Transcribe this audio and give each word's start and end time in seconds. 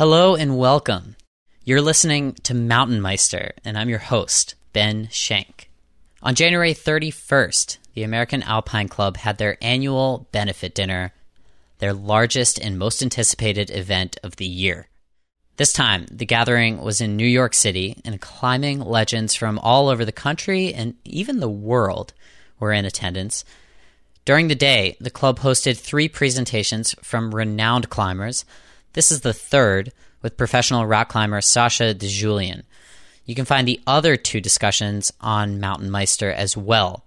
Hello 0.00 0.34
and 0.34 0.56
welcome. 0.56 1.14
You're 1.62 1.82
listening 1.82 2.32
to 2.44 2.54
Mountain 2.54 3.02
Meister, 3.02 3.52
and 3.66 3.76
I'm 3.76 3.90
your 3.90 3.98
host, 3.98 4.54
Ben 4.72 5.10
Shank. 5.10 5.68
On 6.22 6.34
January 6.34 6.72
31st, 6.72 7.76
the 7.92 8.02
American 8.02 8.42
Alpine 8.44 8.88
Club 8.88 9.18
had 9.18 9.36
their 9.36 9.58
annual 9.60 10.26
benefit 10.32 10.74
dinner, 10.74 11.12
their 11.80 11.92
largest 11.92 12.58
and 12.58 12.78
most 12.78 13.02
anticipated 13.02 13.70
event 13.70 14.16
of 14.22 14.36
the 14.36 14.46
year. 14.46 14.88
This 15.58 15.74
time, 15.74 16.06
the 16.10 16.24
gathering 16.24 16.80
was 16.80 17.02
in 17.02 17.14
New 17.14 17.26
York 17.26 17.52
City, 17.52 18.00
and 18.02 18.22
climbing 18.22 18.80
legends 18.80 19.34
from 19.34 19.58
all 19.58 19.90
over 19.90 20.06
the 20.06 20.12
country 20.12 20.72
and 20.72 20.94
even 21.04 21.40
the 21.40 21.50
world 21.50 22.14
were 22.58 22.72
in 22.72 22.86
attendance. 22.86 23.44
During 24.24 24.48
the 24.48 24.54
day, 24.54 24.96
the 24.98 25.10
club 25.10 25.40
hosted 25.40 25.78
three 25.78 26.08
presentations 26.08 26.94
from 27.02 27.34
renowned 27.34 27.90
climbers. 27.90 28.46
This 28.92 29.12
is 29.12 29.20
the 29.20 29.32
third, 29.32 29.92
with 30.22 30.36
professional 30.36 30.86
rock 30.86 31.08
climber 31.08 31.40
Sasha 31.40 31.94
DiGiulian. 31.94 32.62
You 33.24 33.34
can 33.34 33.44
find 33.44 33.66
the 33.66 33.80
other 33.86 34.16
two 34.16 34.40
discussions 34.40 35.12
on 35.20 35.60
Mountain 35.60 35.90
Meister 35.90 36.32
as 36.32 36.56
well. 36.56 37.04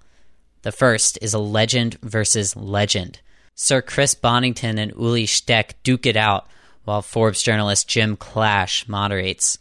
The 0.62 0.72
first 0.72 1.20
is 1.22 1.34
a 1.34 1.40
legend 1.40 1.98
versus 2.02 2.56
legend. 2.56 3.20
Sir 3.56 3.82
Chris 3.82 4.16
Bonington 4.16 4.78
and 4.78 4.94
Ueli 4.94 5.28
Steck 5.28 5.76
duke 5.84 6.06
it 6.06 6.16
out, 6.16 6.48
while 6.86 7.02
Forbes 7.02 7.44
journalist 7.44 7.88
Jim 7.88 8.16
Clash 8.16 8.88
moderates. 8.88 9.58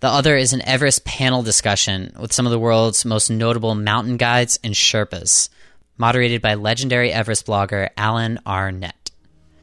The 0.00 0.08
other 0.08 0.36
is 0.36 0.52
an 0.52 0.62
Everest 0.62 1.04
panel 1.04 1.42
discussion 1.42 2.14
with 2.20 2.32
some 2.32 2.46
of 2.46 2.52
the 2.52 2.58
world's 2.58 3.04
most 3.04 3.30
notable 3.30 3.74
mountain 3.74 4.16
guides 4.16 4.60
and 4.62 4.74
Sherpas, 4.74 5.48
moderated 5.96 6.40
by 6.40 6.54
legendary 6.54 7.12
Everest 7.12 7.46
blogger 7.46 7.88
Alan 7.96 8.38
Arnette. 8.46 8.92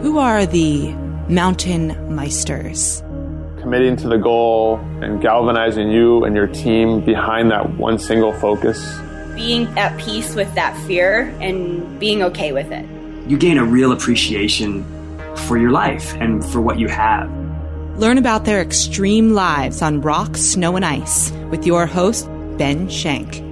Who 0.00 0.18
are 0.18 0.46
the 0.46 0.94
Mountain 1.28 1.90
Meisters? 2.08 3.02
Committing 3.64 3.96
to 3.96 4.08
the 4.08 4.18
goal 4.18 4.76
and 5.00 5.22
galvanizing 5.22 5.90
you 5.90 6.22
and 6.24 6.36
your 6.36 6.46
team 6.46 7.00
behind 7.00 7.50
that 7.50 7.78
one 7.78 7.98
single 7.98 8.30
focus. 8.30 9.00
Being 9.34 9.66
at 9.78 9.98
peace 9.98 10.34
with 10.34 10.54
that 10.54 10.76
fear 10.86 11.34
and 11.40 11.98
being 11.98 12.22
okay 12.24 12.52
with 12.52 12.70
it. 12.70 12.86
You 13.26 13.38
gain 13.38 13.56
a 13.56 13.64
real 13.64 13.92
appreciation 13.92 14.84
for 15.34 15.56
your 15.56 15.70
life 15.70 16.12
and 16.16 16.44
for 16.44 16.60
what 16.60 16.78
you 16.78 16.88
have. 16.88 17.30
Learn 17.98 18.18
about 18.18 18.44
their 18.44 18.60
extreme 18.60 19.32
lives 19.32 19.80
on 19.80 20.02
rock, 20.02 20.36
snow, 20.36 20.76
and 20.76 20.84
ice 20.84 21.32
with 21.50 21.64
your 21.64 21.86
host, 21.86 22.28
Ben 22.58 22.86
Shank. 22.90 23.42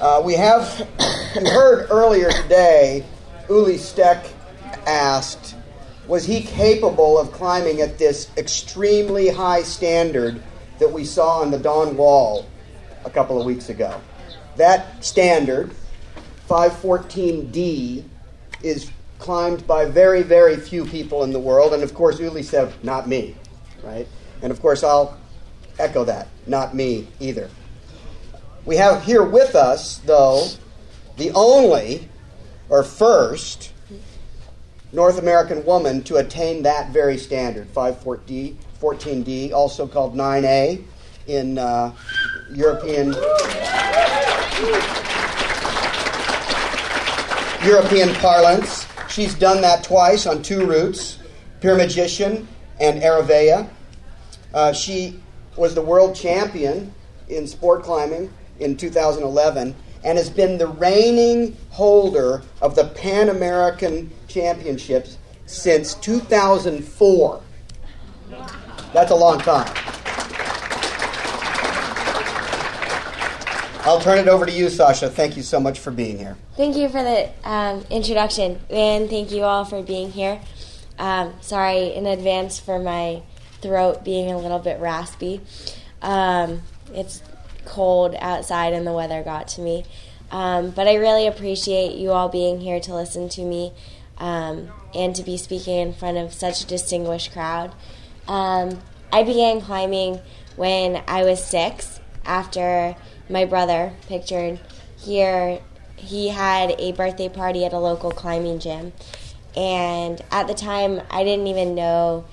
Uh, 0.00 0.22
we 0.24 0.34
have 0.34 0.68
heard 1.34 1.88
earlier 1.90 2.30
today 2.30 3.04
Ueli 3.50 3.78
Steck 3.78 4.24
asked, 4.86 5.56
was 6.06 6.24
he 6.24 6.40
capable 6.40 7.18
of 7.18 7.32
climbing 7.32 7.80
at 7.80 7.98
this 7.98 8.30
extremely 8.36 9.28
high 9.28 9.62
standard 9.62 10.40
that 10.78 10.92
we 10.92 11.04
saw 11.04 11.40
on 11.40 11.50
the 11.50 11.58
Dawn 11.58 11.96
Wall 11.96 12.46
a 13.04 13.10
couple 13.10 13.40
of 13.40 13.44
weeks 13.44 13.68
ago? 13.68 14.00
That 14.54 15.04
standard, 15.04 15.72
514D, 16.48 18.04
is 18.62 18.88
climbed 19.18 19.66
by 19.66 19.84
very, 19.84 20.22
very 20.22 20.56
few 20.56 20.84
people 20.86 21.24
in 21.24 21.32
the 21.32 21.40
world, 21.40 21.74
and 21.74 21.82
of 21.82 21.92
course, 21.92 22.20
Ueli 22.20 22.44
said, 22.44 22.72
not 22.84 23.08
me, 23.08 23.34
right? 23.82 24.06
And 24.42 24.52
of 24.52 24.60
course, 24.62 24.84
I'll 24.84 25.18
echo 25.80 26.04
that, 26.04 26.28
not 26.46 26.72
me 26.72 27.08
either. 27.18 27.50
We 28.64 28.76
have 28.76 29.02
here 29.02 29.24
with 29.24 29.56
us, 29.56 29.98
though, 29.98 30.46
the 31.16 31.32
only 31.32 32.08
or 32.70 32.84
first 32.84 33.72
North 34.92 35.18
American 35.18 35.64
woman 35.64 36.02
to 36.04 36.16
attain 36.16 36.62
that 36.62 36.90
very 36.90 37.18
standard, 37.18 37.72
514D, 37.74 38.56
14D, 38.80 39.52
also 39.52 39.86
called 39.86 40.14
9A 40.14 40.82
in 41.26 41.58
uh, 41.58 41.92
European 42.52 43.12
European 47.64 48.14
parlance. 48.14 48.86
She's 49.08 49.34
done 49.34 49.60
that 49.60 49.84
twice 49.84 50.26
on 50.26 50.42
two 50.42 50.64
routes, 50.64 51.18
Pure 51.60 51.74
Imagination 51.74 52.48
and 52.80 53.02
Era 53.02 53.22
Vella. 53.22 53.68
Uh, 54.54 54.72
she 54.72 55.20
was 55.56 55.74
the 55.74 55.82
world 55.82 56.14
champion 56.16 56.92
in 57.28 57.46
sport 57.46 57.82
climbing 57.82 58.32
in 58.58 58.76
2011 58.76 59.74
and 60.04 60.18
has 60.18 60.30
been 60.30 60.58
the 60.58 60.66
reigning 60.66 61.56
holder 61.70 62.42
of 62.60 62.74
the 62.74 62.84
Pan 62.88 63.28
American 63.28 64.10
Championships 64.28 65.18
since 65.46 65.94
2004. 65.94 67.42
That's 68.92 69.10
a 69.10 69.14
long 69.14 69.38
time. 69.40 69.72
I'll 73.82 74.00
turn 74.00 74.18
it 74.18 74.28
over 74.28 74.44
to 74.44 74.52
you, 74.52 74.68
Sasha. 74.68 75.08
Thank 75.08 75.36
you 75.36 75.42
so 75.42 75.58
much 75.58 75.78
for 75.78 75.90
being 75.90 76.18
here. 76.18 76.36
Thank 76.56 76.76
you 76.76 76.88
for 76.88 77.02
the 77.02 77.30
um, 77.44 77.84
introduction, 77.88 78.60
and 78.68 79.08
thank 79.08 79.32
you 79.32 79.42
all 79.44 79.64
for 79.64 79.82
being 79.82 80.12
here. 80.12 80.40
Um, 80.98 81.32
sorry 81.40 81.94
in 81.94 82.06
advance 82.06 82.60
for 82.60 82.78
my 82.78 83.22
throat 83.62 84.04
being 84.04 84.30
a 84.30 84.38
little 84.38 84.58
bit 84.58 84.78
raspy. 84.80 85.40
Um, 86.02 86.60
it's 86.92 87.22
cold 87.70 88.14
outside 88.18 88.72
and 88.72 88.86
the 88.86 88.92
weather 88.92 89.22
got 89.22 89.48
to 89.48 89.60
me. 89.60 89.84
Um, 90.30 90.70
but 90.70 90.86
I 90.86 90.94
really 90.94 91.26
appreciate 91.26 91.96
you 91.96 92.12
all 92.12 92.28
being 92.28 92.60
here 92.60 92.80
to 92.80 92.94
listen 92.94 93.28
to 93.30 93.42
me 93.42 93.72
um, 94.18 94.68
and 94.94 95.14
to 95.16 95.22
be 95.22 95.36
speaking 95.36 95.76
in 95.76 95.92
front 95.92 96.18
of 96.18 96.32
such 96.32 96.62
a 96.62 96.66
distinguished 96.66 97.32
crowd. 97.32 97.74
Um, 98.28 98.80
I 99.12 99.22
began 99.22 99.60
climbing 99.60 100.20
when 100.56 101.02
I 101.08 101.24
was 101.24 101.42
six 101.44 102.00
after 102.24 102.94
my 103.28 103.44
brother, 103.44 103.94
pictured 104.06 104.60
here, 104.98 105.60
he 105.96 106.28
had 106.28 106.74
a 106.78 106.92
birthday 106.92 107.28
party 107.28 107.64
at 107.64 107.72
a 107.72 107.78
local 107.78 108.10
climbing 108.10 108.58
gym. 108.58 108.92
And 109.56 110.22
at 110.30 110.46
the 110.46 110.54
time, 110.54 111.00
I 111.10 111.24
didn't 111.24 111.46
even 111.46 111.74
know 111.74 112.24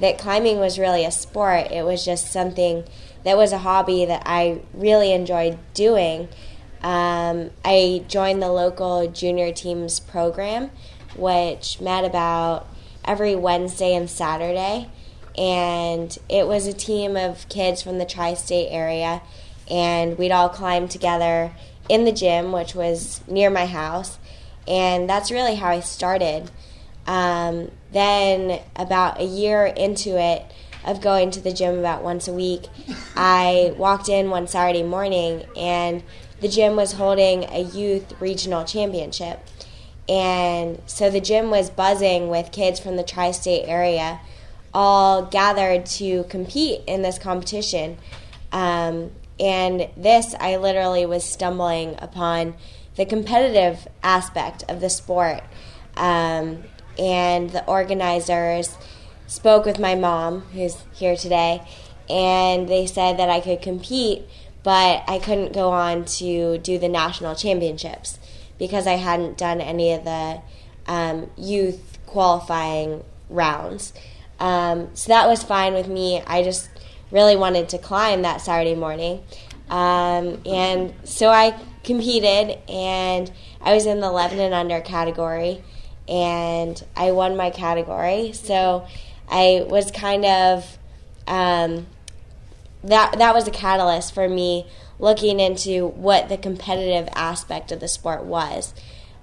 that 0.00 0.18
climbing 0.18 0.58
was 0.58 0.78
really 0.78 1.04
a 1.04 1.10
sport. 1.10 1.70
It 1.70 1.84
was 1.84 2.04
just 2.04 2.32
something 2.32 2.84
that 3.24 3.36
was 3.36 3.52
a 3.52 3.58
hobby 3.58 4.04
that 4.04 4.22
I 4.26 4.62
really 4.74 5.12
enjoyed 5.12 5.58
doing. 5.74 6.28
Um, 6.82 7.50
I 7.64 8.04
joined 8.08 8.42
the 8.42 8.50
local 8.50 9.06
junior 9.08 9.52
teams 9.52 10.00
program, 10.00 10.70
which 11.16 11.80
met 11.80 12.04
about 12.04 12.66
every 13.04 13.34
Wednesday 13.36 13.94
and 13.94 14.10
Saturday. 14.10 14.88
And 15.36 16.16
it 16.28 16.46
was 16.46 16.66
a 16.66 16.72
team 16.72 17.16
of 17.16 17.48
kids 17.48 17.82
from 17.82 17.98
the 17.98 18.04
tri 18.04 18.34
state 18.34 18.68
area, 18.70 19.22
and 19.70 20.18
we'd 20.18 20.32
all 20.32 20.50
climb 20.50 20.88
together 20.88 21.52
in 21.88 22.04
the 22.04 22.12
gym, 22.12 22.52
which 22.52 22.74
was 22.74 23.22
near 23.26 23.48
my 23.48 23.66
house. 23.66 24.18
And 24.68 25.08
that's 25.08 25.30
really 25.30 25.54
how 25.54 25.68
I 25.68 25.80
started. 25.80 26.50
Um, 27.06 27.70
then, 27.92 28.60
about 28.76 29.20
a 29.20 29.24
year 29.24 29.66
into 29.66 30.20
it, 30.20 30.44
of 30.84 31.00
going 31.00 31.30
to 31.32 31.40
the 31.40 31.52
gym 31.52 31.78
about 31.78 32.02
once 32.02 32.28
a 32.28 32.32
week, 32.32 32.66
I 33.16 33.74
walked 33.76 34.08
in 34.08 34.30
one 34.30 34.46
Saturday 34.46 34.82
morning 34.82 35.44
and 35.56 36.02
the 36.40 36.48
gym 36.48 36.76
was 36.76 36.92
holding 36.92 37.44
a 37.44 37.62
youth 37.62 38.20
regional 38.20 38.64
championship. 38.64 39.40
And 40.08 40.82
so 40.86 41.10
the 41.10 41.20
gym 41.20 41.50
was 41.50 41.70
buzzing 41.70 42.28
with 42.28 42.50
kids 42.50 42.80
from 42.80 42.96
the 42.96 43.04
tri 43.04 43.30
state 43.30 43.64
area, 43.66 44.20
all 44.74 45.22
gathered 45.22 45.86
to 45.86 46.24
compete 46.24 46.80
in 46.86 47.02
this 47.02 47.18
competition. 47.18 47.98
Um, 48.50 49.12
and 49.38 49.88
this, 49.96 50.34
I 50.40 50.56
literally 50.56 51.06
was 51.06 51.24
stumbling 51.24 51.96
upon 51.98 52.54
the 52.96 53.06
competitive 53.06 53.86
aspect 54.02 54.64
of 54.68 54.80
the 54.80 54.90
sport. 54.90 55.42
Um, 55.96 56.64
and 56.98 57.50
the 57.50 57.64
organizers 57.66 58.76
spoke 59.32 59.64
with 59.64 59.78
my 59.78 59.94
mom, 59.94 60.42
who's 60.52 60.84
here 60.92 61.16
today, 61.16 61.62
and 62.10 62.68
they 62.68 62.84
said 62.84 63.18
that 63.18 63.30
I 63.30 63.40
could 63.40 63.62
compete, 63.62 64.24
but 64.62 65.02
I 65.08 65.18
couldn't 65.18 65.54
go 65.54 65.70
on 65.70 66.04
to 66.04 66.58
do 66.58 66.78
the 66.78 66.88
national 66.88 67.34
championships 67.34 68.18
because 68.58 68.86
I 68.86 68.92
hadn't 68.92 69.38
done 69.38 69.62
any 69.62 69.94
of 69.94 70.04
the 70.04 70.42
um, 70.86 71.30
youth 71.38 71.98
qualifying 72.04 73.04
rounds. 73.30 73.94
Um, 74.38 74.90
so 74.92 75.08
that 75.08 75.26
was 75.26 75.42
fine 75.42 75.72
with 75.72 75.88
me. 75.88 76.22
I 76.26 76.42
just 76.42 76.68
really 77.10 77.34
wanted 77.34 77.70
to 77.70 77.78
climb 77.78 78.20
that 78.22 78.42
Saturday 78.42 78.74
morning. 78.74 79.22
Um, 79.70 80.42
and 80.44 80.92
so 81.04 81.30
I 81.30 81.58
competed, 81.84 82.58
and 82.68 83.32
I 83.62 83.72
was 83.72 83.86
in 83.86 84.00
the 84.00 84.08
11 84.08 84.38
and 84.38 84.52
under 84.52 84.82
category, 84.82 85.64
and 86.06 86.84
I 86.94 87.12
won 87.12 87.34
my 87.34 87.48
category. 87.48 88.32
So 88.34 88.86
I 89.28 89.64
was 89.66 89.90
kind 89.90 90.24
of 90.24 90.78
um, 91.26 91.86
that 92.84 93.18
that 93.18 93.34
was 93.34 93.46
a 93.46 93.50
catalyst 93.50 94.14
for 94.14 94.28
me 94.28 94.66
looking 94.98 95.40
into 95.40 95.86
what 95.86 96.28
the 96.28 96.36
competitive 96.36 97.08
aspect 97.14 97.72
of 97.72 97.80
the 97.80 97.88
sport 97.88 98.24
was. 98.24 98.74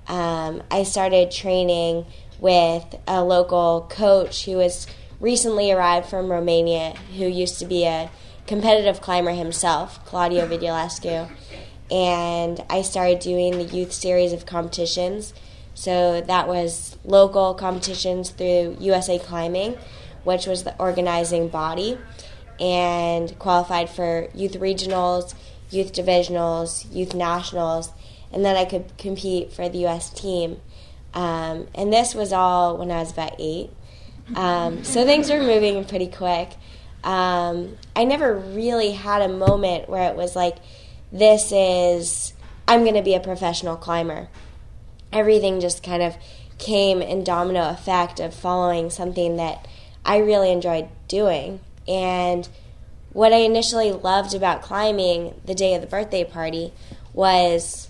Um, 0.07 0.63
I 0.71 0.83
started 0.83 1.31
training 1.31 2.05
with 2.39 2.95
a 3.07 3.23
local 3.23 3.85
coach 3.89 4.45
who 4.45 4.57
was 4.57 4.87
recently 5.19 5.71
arrived 5.71 6.07
from 6.07 6.31
Romania, 6.31 6.95
who 7.17 7.25
used 7.25 7.59
to 7.59 7.65
be 7.65 7.85
a 7.85 8.09
competitive 8.47 9.01
climber 9.01 9.31
himself, 9.31 10.03
Claudio 10.05 10.47
Vidulescu. 10.47 11.29
And 11.91 12.63
I 12.69 12.81
started 12.81 13.19
doing 13.19 13.57
the 13.57 13.63
youth 13.63 13.93
series 13.93 14.33
of 14.33 14.45
competitions. 14.45 15.33
So 15.79 16.19
that 16.19 16.49
was 16.49 16.97
local 17.05 17.53
competitions 17.53 18.31
through 18.31 18.75
USA 18.81 19.17
Climbing, 19.17 19.77
which 20.25 20.45
was 20.45 20.65
the 20.65 20.77
organizing 20.77 21.47
body, 21.47 21.97
and 22.59 23.39
qualified 23.39 23.89
for 23.89 24.27
youth 24.33 24.55
regionals, 24.55 25.33
youth 25.69 25.93
divisionals, 25.93 26.93
youth 26.93 27.15
nationals, 27.15 27.93
and 28.33 28.43
then 28.43 28.57
I 28.57 28.65
could 28.65 28.97
compete 28.97 29.53
for 29.53 29.69
the 29.69 29.77
U.S. 29.79 30.09
team. 30.09 30.59
Um, 31.13 31.69
and 31.73 31.93
this 31.93 32.13
was 32.13 32.33
all 32.33 32.75
when 32.75 32.91
I 32.91 32.99
was 32.99 33.13
about 33.13 33.35
eight. 33.39 33.69
Um, 34.35 34.83
so 34.83 35.05
things 35.05 35.29
were 35.29 35.39
moving 35.41 35.85
pretty 35.85 36.07
quick. 36.07 36.57
Um, 37.05 37.77
I 37.95 38.03
never 38.03 38.35
really 38.35 38.91
had 38.91 39.21
a 39.21 39.29
moment 39.29 39.87
where 39.87 40.11
it 40.11 40.17
was 40.17 40.35
like, 40.35 40.57
this 41.13 41.53
is, 41.53 42.33
I'm 42.67 42.81
going 42.81 42.95
to 42.95 43.01
be 43.01 43.13
a 43.13 43.21
professional 43.21 43.77
climber. 43.77 44.27
Everything 45.11 45.59
just 45.59 45.83
kind 45.83 46.03
of 46.03 46.15
came 46.57 47.01
in 47.01 47.23
domino 47.23 47.69
effect 47.69 48.19
of 48.19 48.33
following 48.33 48.89
something 48.89 49.37
that 49.37 49.67
I 50.05 50.17
really 50.17 50.51
enjoyed 50.51 50.89
doing. 51.07 51.61
And 51.87 52.47
what 53.13 53.33
I 53.33 53.37
initially 53.37 53.91
loved 53.91 54.33
about 54.33 54.61
climbing 54.61 55.39
the 55.45 55.55
day 55.55 55.73
of 55.73 55.81
the 55.81 55.87
birthday 55.87 56.23
party 56.23 56.73
was, 57.13 57.89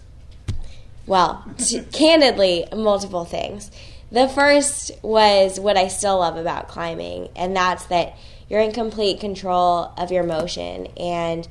well, 1.05 1.43
t- 1.57 1.81
candidly, 1.91 2.65
multiple 2.75 3.25
things. 3.25 3.71
The 4.11 4.27
first 4.27 4.91
was 5.03 5.59
what 5.59 5.77
I 5.77 5.87
still 5.87 6.19
love 6.19 6.35
about 6.35 6.67
climbing, 6.67 7.29
and 7.35 7.55
that's 7.55 7.85
that 7.87 8.15
you're 8.49 8.61
in 8.61 8.71
complete 8.71 9.19
control 9.19 9.93
of 9.97 10.11
your 10.11 10.23
motion 10.23 10.87
and 10.97 11.47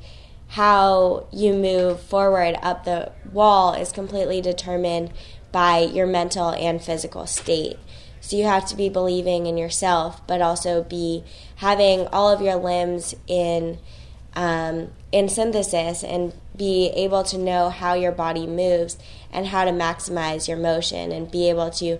how 0.49 1.27
you 1.31 1.53
move 1.53 2.01
forward 2.01 2.57
up 2.61 2.83
the 2.83 3.11
wall 3.31 3.73
is 3.73 3.91
completely 3.91 4.41
determined 4.41 5.11
by 5.51 5.79
your 5.79 6.07
mental 6.07 6.49
and 6.51 6.81
physical 6.81 7.25
state. 7.25 7.77
So 8.21 8.35
you 8.35 8.43
have 8.43 8.65
to 8.67 8.75
be 8.75 8.89
believing 8.89 9.45
in 9.45 9.57
yourself, 9.57 10.25
but 10.27 10.41
also 10.41 10.83
be 10.83 11.23
having 11.57 12.07
all 12.07 12.29
of 12.29 12.41
your 12.41 12.55
limbs 12.55 13.15
in 13.27 13.79
um, 14.35 14.89
in 15.11 15.27
synthesis 15.27 16.03
and 16.03 16.33
be 16.55 16.89
able 16.89 17.23
to 17.23 17.37
know 17.37 17.69
how 17.69 17.93
your 17.93 18.11
body 18.11 18.45
moves 18.45 18.97
and 19.31 19.47
how 19.47 19.65
to 19.65 19.71
maximize 19.71 20.47
your 20.47 20.57
motion 20.57 21.11
and 21.11 21.31
be 21.31 21.49
able 21.49 21.71
to 21.71 21.97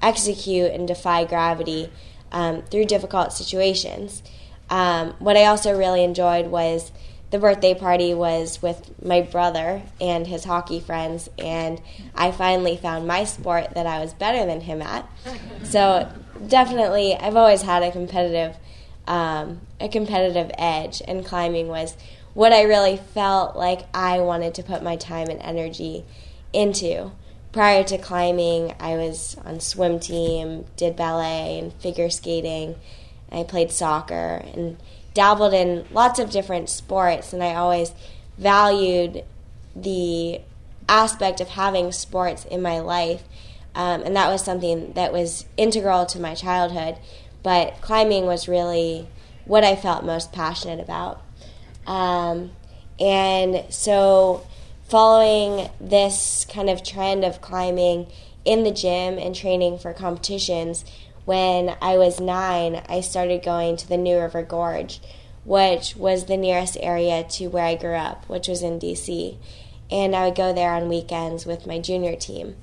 execute 0.00 0.70
and 0.70 0.86
defy 0.86 1.24
gravity 1.24 1.90
um, 2.30 2.62
through 2.62 2.84
difficult 2.84 3.32
situations. 3.32 4.22
Um, 4.70 5.14
what 5.18 5.36
I 5.36 5.46
also 5.46 5.76
really 5.76 6.04
enjoyed 6.04 6.46
was 6.46 6.92
the 7.32 7.38
birthday 7.38 7.74
party 7.74 8.14
was 8.14 8.62
with 8.62 8.92
my 9.04 9.22
brother 9.22 9.82
and 10.00 10.26
his 10.26 10.44
hockey 10.44 10.78
friends, 10.78 11.28
and 11.38 11.80
I 12.14 12.30
finally 12.30 12.76
found 12.76 13.08
my 13.08 13.24
sport 13.24 13.74
that 13.74 13.86
I 13.86 13.98
was 13.98 14.14
better 14.14 14.46
than 14.46 14.60
him 14.60 14.80
at. 14.80 15.10
So 15.64 16.08
definitely, 16.46 17.16
I've 17.16 17.34
always 17.34 17.62
had 17.62 17.82
a 17.82 17.90
competitive, 17.90 18.56
um, 19.06 19.62
a 19.80 19.88
competitive 19.88 20.52
edge, 20.56 21.02
and 21.08 21.24
climbing 21.24 21.66
was 21.66 21.96
what 22.34 22.52
I 22.52 22.62
really 22.62 22.98
felt 22.98 23.56
like 23.56 23.86
I 23.92 24.20
wanted 24.20 24.54
to 24.54 24.62
put 24.62 24.82
my 24.82 24.96
time 24.96 25.28
and 25.28 25.40
energy 25.42 26.04
into 26.52 27.12
prior 27.52 27.84
to 27.84 27.98
climbing, 27.98 28.74
I 28.80 28.96
was 28.96 29.36
on 29.44 29.60
swim 29.60 30.00
team, 30.00 30.64
did 30.76 30.96
ballet 30.96 31.58
and 31.58 31.72
figure 31.74 32.10
skating. 32.10 32.76
I 33.30 33.44
played 33.44 33.70
soccer 33.70 34.44
and 34.52 34.78
dabbled 35.14 35.54
in 35.54 35.84
lots 35.92 36.18
of 36.18 36.30
different 36.30 36.68
sports, 36.68 37.32
and 37.32 37.42
I 37.42 37.54
always 37.54 37.92
valued 38.38 39.24
the 39.74 40.40
aspect 40.88 41.40
of 41.40 41.50
having 41.50 41.92
sports 41.92 42.44
in 42.44 42.62
my 42.62 42.80
life. 42.80 43.22
Um, 43.74 44.02
and 44.02 44.14
that 44.16 44.28
was 44.28 44.44
something 44.44 44.92
that 44.92 45.12
was 45.12 45.46
integral 45.56 46.04
to 46.06 46.20
my 46.20 46.34
childhood. 46.34 46.96
But 47.42 47.80
climbing 47.80 48.26
was 48.26 48.48
really 48.48 49.08
what 49.44 49.64
I 49.64 49.76
felt 49.76 50.04
most 50.04 50.32
passionate 50.32 50.80
about. 50.80 51.22
Um, 51.86 52.52
and 53.00 53.64
so 53.72 54.46
following 54.88 55.70
this 55.80 56.46
kind 56.48 56.68
of 56.68 56.84
trend 56.84 57.24
of 57.24 57.40
climbing 57.40 58.06
in 58.44 58.62
the 58.62 58.70
gym 58.70 59.18
and 59.18 59.34
training 59.34 59.78
for 59.78 59.92
competitions, 59.92 60.84
when 61.24 61.76
I 61.80 61.96
was 61.96 62.20
nine, 62.20 62.82
I 62.88 63.00
started 63.00 63.42
going 63.42 63.76
to 63.76 63.88
the 63.88 63.96
New 63.96 64.18
River 64.18 64.42
Gorge, 64.42 65.00
which 65.44 65.96
was 65.96 66.24
the 66.24 66.36
nearest 66.36 66.76
area 66.80 67.24
to 67.24 67.48
where 67.48 67.64
I 67.64 67.74
grew 67.74 67.94
up, 67.94 68.28
which 68.28 68.48
was 68.48 68.62
in 68.62 68.78
DC. 68.78 69.36
And 69.90 70.16
I 70.16 70.26
would 70.26 70.36
go 70.36 70.52
there 70.52 70.72
on 70.72 70.88
weekends 70.88 71.46
with 71.46 71.66
my 71.66 71.78
junior 71.78 72.16
team. 72.16 72.56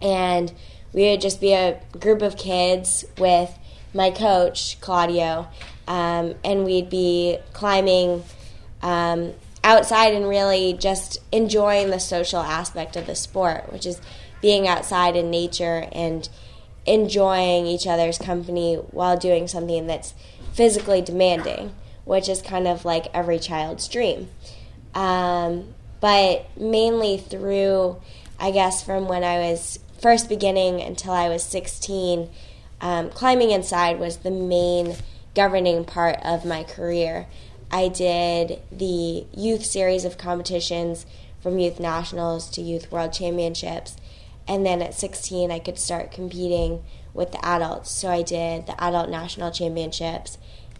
And 0.00 0.52
we 0.92 1.10
would 1.10 1.20
just 1.20 1.40
be 1.40 1.52
a 1.52 1.80
group 1.98 2.22
of 2.22 2.36
kids 2.36 3.04
with 3.18 3.56
my 3.92 4.10
coach, 4.10 4.80
Claudio, 4.80 5.48
um, 5.86 6.34
and 6.44 6.64
we'd 6.64 6.90
be 6.90 7.38
climbing 7.52 8.24
um, 8.82 9.32
outside 9.62 10.14
and 10.14 10.28
really 10.28 10.72
just 10.72 11.18
enjoying 11.32 11.90
the 11.90 11.98
social 11.98 12.40
aspect 12.40 12.96
of 12.96 13.06
the 13.06 13.14
sport, 13.14 13.72
which 13.72 13.86
is 13.86 14.00
being 14.40 14.68
outside 14.68 15.16
in 15.16 15.30
nature 15.30 15.88
and 15.92 16.28
enjoying 16.86 17.66
each 17.66 17.86
other's 17.86 18.18
company 18.18 18.76
while 18.76 19.16
doing 19.16 19.48
something 19.48 19.86
that's 19.86 20.14
physically 20.52 21.02
demanding, 21.02 21.74
which 22.04 22.28
is 22.28 22.40
kind 22.40 22.66
of 22.66 22.84
like 22.84 23.06
every 23.12 23.38
child's 23.38 23.88
dream. 23.88 24.28
Um, 24.94 25.74
but 26.00 26.46
mainly 26.56 27.18
through, 27.18 28.00
I 28.38 28.50
guess, 28.50 28.82
from 28.82 29.08
when 29.08 29.24
I 29.24 29.50
was 29.50 29.78
first 30.00 30.28
beginning 30.28 30.80
until 30.80 31.12
I 31.12 31.28
was 31.28 31.42
16, 31.42 32.30
um, 32.80 33.10
climbing 33.10 33.50
inside 33.50 33.98
was 33.98 34.18
the 34.18 34.30
main 34.30 34.96
governing 35.34 35.84
part 35.84 36.18
of 36.22 36.44
my 36.44 36.62
career. 36.62 37.26
I 37.70 37.88
did 37.88 38.60
the 38.70 39.26
youth 39.36 39.64
series 39.64 40.04
of 40.04 40.18
competitions 40.18 41.04
from 41.40 41.58
youth 41.58 41.80
nationals 41.80 42.48
to 42.50 42.62
youth 42.62 42.90
world 42.90 43.12
championships. 43.12 43.96
And 44.48 44.64
then 44.64 44.80
at 44.82 44.94
16, 44.94 45.50
I 45.50 45.58
could 45.58 45.78
start 45.78 46.12
competing 46.12 46.84
with 47.12 47.32
the 47.32 47.44
adults. 47.44 47.90
So 47.90 48.10
I 48.10 48.22
did 48.22 48.66
the 48.66 48.82
adult 48.82 49.08
national 49.08 49.50
championships 49.50 50.38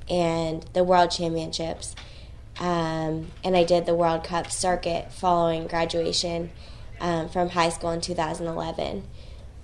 and 0.09 0.65
the 0.73 0.85
world 0.85 1.11
championships. 1.11 1.95
Um, 2.61 3.33
and 3.45 3.57
I 3.57 3.65
did 3.65 3.87
the 3.87 3.95
World 3.95 4.25
Cup 4.25 4.51
circuit 4.51 5.13
following 5.13 5.67
graduation 5.67 6.51
um, 7.01 7.29
from 7.29 7.51
high 7.51 7.69
school 7.69 7.91
in 7.91 8.01
2011. 8.01 9.05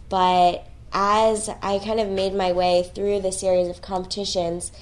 But 0.08 0.66
as 0.92 1.48
I 1.62 1.78
kind 1.78 2.00
of 2.00 2.08
made 2.08 2.34
my 2.34 2.52
way 2.52 2.90
through 2.94 3.20
the 3.20 3.32
series 3.32 3.68
of 3.68 3.80
competitions, 3.80 4.72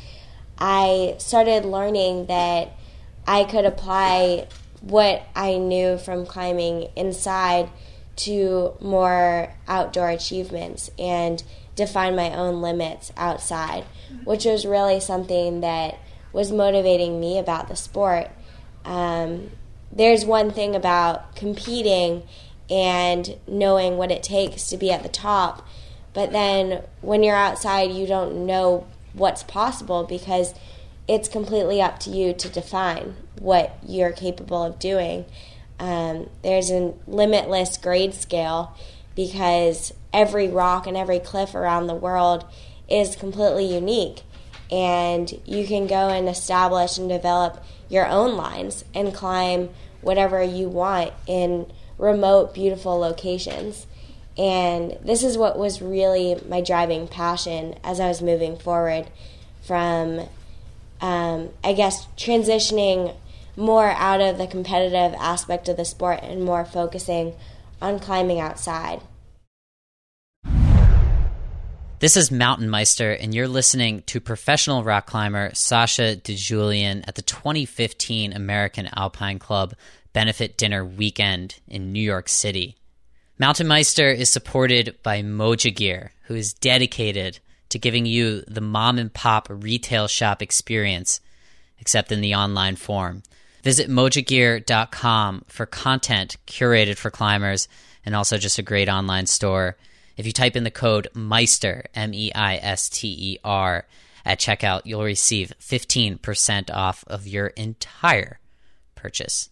I 0.59 1.15
started 1.19 1.65
learning 1.65 2.27
that 2.27 2.73
I 3.27 3.45
could 3.45 3.65
apply 3.65 4.49
what 4.81 5.23
I 5.37 5.59
knew 5.59 5.99
from 5.99 6.27
climbing 6.27 6.89
inside 6.97 7.71
to 8.25 8.75
more 8.81 9.53
outdoor 9.69 10.11
achievements 10.11 10.91
and 10.99 11.43
define 11.75 12.15
my 12.15 12.35
own 12.35 12.61
limits 12.61 13.13
outside, 13.17 13.85
which 14.25 14.45
was 14.45 14.67
really 14.67 15.01
something 15.01 15.61
that 15.61 15.99
was 16.33 16.53
motivating 16.53 17.19
me 17.19 17.39
about 17.39 17.69
the 17.69 17.77
sport. 17.77 18.31
Um, 18.85 19.51
there's 19.93 20.25
one 20.25 20.51
thing 20.51 20.75
about 20.75 21.35
competing 21.35 22.23
and 22.69 23.37
knowing 23.49 23.97
what 23.97 24.11
it 24.11 24.23
takes 24.23 24.69
to 24.69 24.77
be 24.77 24.91
at 24.91 25.03
the 25.03 25.09
top, 25.09 25.67
but 26.13 26.33
then 26.33 26.85
when 27.01 27.23
you're 27.23 27.37
outside, 27.37 27.91
you 27.91 28.07
don't 28.07 28.47
know 28.47 28.87
what's 29.13 29.43
possible 29.43 30.05
because 30.05 30.55
it's 31.09 31.29
completely 31.29 31.83
up 31.83 31.99
to 32.01 32.11
you 32.11 32.33
to 32.33 32.49
define 32.49 33.17
what 33.41 33.77
you're 33.85 34.13
capable 34.13 34.63
of 34.63 34.79
doing. 34.79 35.25
Um, 35.81 36.31
there's 36.43 36.71
a 36.71 36.95
limitless 37.09 37.77
grade 37.79 38.15
scale 38.15 38.77
because 39.17 39.93
every 40.13 40.47
rock 40.47 40.87
and 40.87 40.97
every 40.97 41.19
cliff 41.19 41.57
around 41.57 41.89
the 41.89 41.95
world 41.95 42.45
is 42.89 43.17
completely 43.17 43.75
unique. 43.75 44.23
and 44.71 45.33
you 45.45 45.67
can 45.67 45.87
go 45.87 46.09
and 46.09 46.29
establish 46.29 46.97
and 46.97 47.09
develop 47.09 47.63
your 47.89 48.07
own 48.07 48.37
lines 48.37 48.85
and 48.95 49.13
climb 49.13 49.69
whatever 50.01 50.43
you 50.43 50.69
want 50.69 51.13
in 51.27 51.67
remote, 51.99 52.55
beautiful 52.55 52.97
locations. 52.99 53.87
And 54.39 54.97
this 55.05 55.25
is 55.25 55.37
what 55.37 55.59
was 55.59 55.83
really 55.83 56.41
my 56.49 56.61
driving 56.61 57.09
passion 57.09 57.75
as 57.83 58.01
I 58.01 58.09
was 58.09 58.23
moving 58.23 58.57
forward 58.57 59.11
from, 59.63 60.29
um, 61.01 61.51
I 61.65 61.73
guess, 61.73 62.07
transitioning 62.17 63.15
more 63.57 63.91
out 63.91 64.21
of 64.21 64.39
the 64.39 64.47
competitive 64.47 65.15
aspect 65.19 65.69
of 65.69 65.77
the 65.77 65.85
sport 65.85 66.21
and 66.23 66.45
more 66.45 66.65
focusing 66.65 67.35
on 67.81 67.99
climbing 67.99 68.41
outside. 68.41 69.01
This 72.01 72.17
is 72.17 72.31
Mountain 72.31 72.71
Meister, 72.71 73.13
and 73.13 73.35
you're 73.35 73.47
listening 73.47 74.03
to 74.07 74.21
professional 74.21 74.83
rock 74.83 75.07
climber 75.07 75.51
Sasha 75.53 76.17
DiGiulian 76.17 77.05
at 77.07 77.15
the 77.15 77.23
2015 77.23 78.33
American 78.33 78.89
Alpine 78.97 79.39
Club 79.39 79.75
benefit 80.15 80.57
dinner 80.57 80.83
weekend 80.83 81.61
in 81.69 81.93
New 81.93 82.01
York 82.01 82.31
City. 82.31 82.77
Mountain 83.39 83.69
Meister 83.69 84.11
is 84.11 84.31
supported 84.31 84.97
by 85.03 85.23
Moja 85.23 85.75
Gear, 85.75 86.13
who 86.23 86.35
is 86.35 86.55
dedicated 86.55 87.39
to 87.69 87.79
giving 87.79 88.07
you 88.07 88.43
the 88.49 88.61
mom 88.61 88.99
and 88.99 89.13
pop 89.13 89.49
retail 89.51 90.09
shop 90.09 90.41
experience, 90.41 91.21
except 91.79 92.13
in 92.13 92.23
the 92.23 92.35
online 92.35 92.77
form. 92.77 93.23
Visit 93.63 93.91
mojagear.com 93.91 95.45
for 95.49 95.67
content 95.67 96.37
curated 96.47 96.97
for 96.97 97.11
climbers 97.11 97.69
and 98.05 98.15
also 98.15 98.39
just 98.39 98.59
a 98.59 98.63
great 98.63 98.89
online 98.89 99.27
store. 99.27 99.77
If 100.17 100.27
you 100.27 100.33
type 100.33 100.57
in 100.57 100.65
the 100.65 100.71
code 100.71 101.09
Meister, 101.15 101.85
M 101.95 102.15
E 102.15 102.33
I 102.35 102.57
S 102.57 102.89
T 102.89 103.09
E 103.09 103.39
R, 103.45 103.87
at 104.25 104.39
checkout, 104.39 104.83
you'll 104.85 105.05
receive 105.05 105.53
15% 105.61 106.71
off 106.71 107.05
of 107.07 107.27
your 107.27 107.49
entire 107.49 108.39
purchase. 108.95 109.51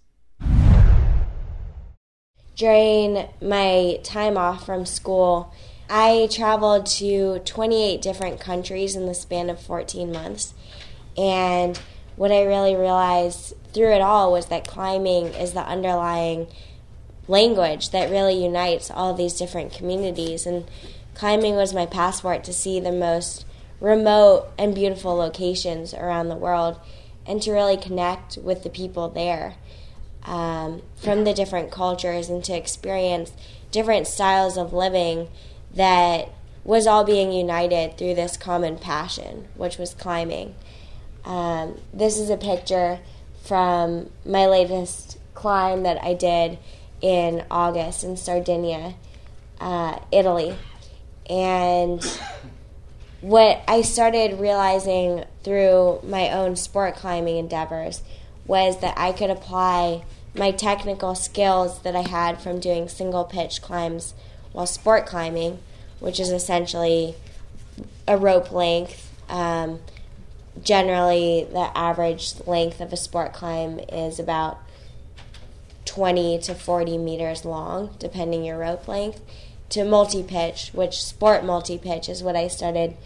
During 2.57 3.29
my 3.41 4.01
time 4.03 4.37
off 4.37 4.67
from 4.67 4.85
school, 4.85 5.55
I 5.89 6.29
traveled 6.31 6.87
to 6.87 7.39
28 7.41 8.03
different 8.03 8.41
countries 8.41 8.97
in 8.97 9.07
the 9.07 9.15
span 9.15 9.49
of 9.49 9.61
14 9.61 10.13
months. 10.13 10.55
And 11.17 11.81
what 12.19 12.33
I 12.33 12.43
really 12.43 12.75
realized 12.75 13.55
through 13.73 13.93
it 13.93 14.01
all 14.01 14.33
was 14.33 14.47
that 14.47 14.67
climbing 14.67 15.27
is 15.29 15.53
the 15.53 15.65
underlying 15.65 16.49
language 17.29 17.91
that 17.91 18.11
really 18.11 18.43
unites 18.43 18.91
all 18.91 19.15
these 19.15 19.39
different 19.39 19.73
communities. 19.73 20.45
And 20.45 20.65
climbing 21.15 21.55
was 21.55 21.73
my 21.73 21.87
passport 21.87 22.43
to 22.45 22.53
see 22.53 22.81
the 22.81 22.91
most 22.91 23.47
remote 23.81 24.49
and 24.59 24.75
beautiful 24.75 25.15
locations 25.15 25.95
around 25.95 26.29
the 26.29 26.35
world 26.35 26.81
and 27.25 27.41
to 27.43 27.53
really 27.53 27.77
connect 27.77 28.37
with 28.39 28.65
the 28.65 28.71
people 28.71 29.09
there 29.09 29.55
um, 30.25 30.83
from 30.97 31.23
the 31.23 31.33
different 31.33 31.71
cultures 31.71 32.29
and 32.29 32.43
to 32.43 32.53
experience 32.53 33.31
different 33.71 34.09
styles 34.09 34.57
of 34.57 34.73
living 34.73 35.29
that 35.73 36.31
was 36.65 36.89
all 36.89 37.05
being 37.05 37.31
united 37.31 37.97
through 37.97 38.15
this 38.17 38.37
common 38.37 38.77
passion, 38.77 39.47
which 39.55 39.79
was 39.79 39.95
climbing. 39.95 40.57
Um, 41.29 41.79
this 41.93 42.19
is 42.19 42.31
a 42.31 42.39
picture 42.39 42.99
from 43.45 44.09
my 44.25 44.47
latest 44.47 45.19
climb 45.35 45.83
that 45.83 46.03
I 46.03 46.15
did 46.15 46.59
in 47.03 47.45
August 47.51 48.03
in 48.03 48.17
Sardinia, 48.17 48.95
uh, 49.61 49.99
Italy. 50.11 50.57
And 51.29 52.03
what 53.21 53.63
I 53.69 53.83
started 53.83 54.41
realizing 54.41 55.25
through 55.45 56.01
my 56.03 56.31
own 56.31 56.57
sport 56.57 56.97
climbing 56.97 57.37
endeavors 57.37 58.03
was 58.47 58.81
that 58.81 58.95
I 58.97 59.13
could 59.13 59.31
apply 59.31 60.05
my 60.35 60.51
technical 60.51 61.15
skills 61.15 61.83
that 61.83 61.95
I 61.95 62.09
had 62.09 62.41
from 62.41 62.59
doing 62.59 62.89
single 62.89 63.25
pitch 63.25 63.61
climbs 63.61 64.15
while 64.53 64.67
sport 64.67 65.05
climbing, 65.05 65.59
which 66.01 66.19
is 66.19 66.31
essentially 66.31 67.17
a 68.07 68.17
rope 68.17 68.51
length. 68.51 69.13
Um, 69.29 69.81
generally, 70.63 71.47
the 71.51 71.71
average 71.77 72.35
length 72.47 72.81
of 72.81 72.93
a 72.93 72.97
sport 72.97 73.33
climb 73.33 73.81
is 73.89 74.19
about 74.19 74.59
20 75.85 76.39
to 76.41 76.55
40 76.55 76.99
meters 76.99 77.45
long, 77.45 77.95
depending 77.99 78.45
your 78.45 78.59
rope 78.59 78.87
length, 78.87 79.21
to 79.71 79.85
multi 79.85 80.23
pitch, 80.23 80.71
which 80.73 81.03
sport 81.03 81.45
multi 81.45 81.79
pitch 81.79 82.09
is 82.09 82.23
what 82.23 82.37
I 82.37 82.49
started 82.49 82.97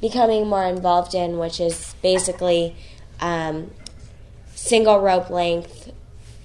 becoming 0.00 0.46
more 0.46 0.64
involved 0.64 1.14
in, 1.14 1.38
which 1.38 1.60
is 1.60 1.94
basically 2.02 2.76
um, 3.20 3.70
single 4.54 5.00
rope 5.00 5.30
length 5.30 5.92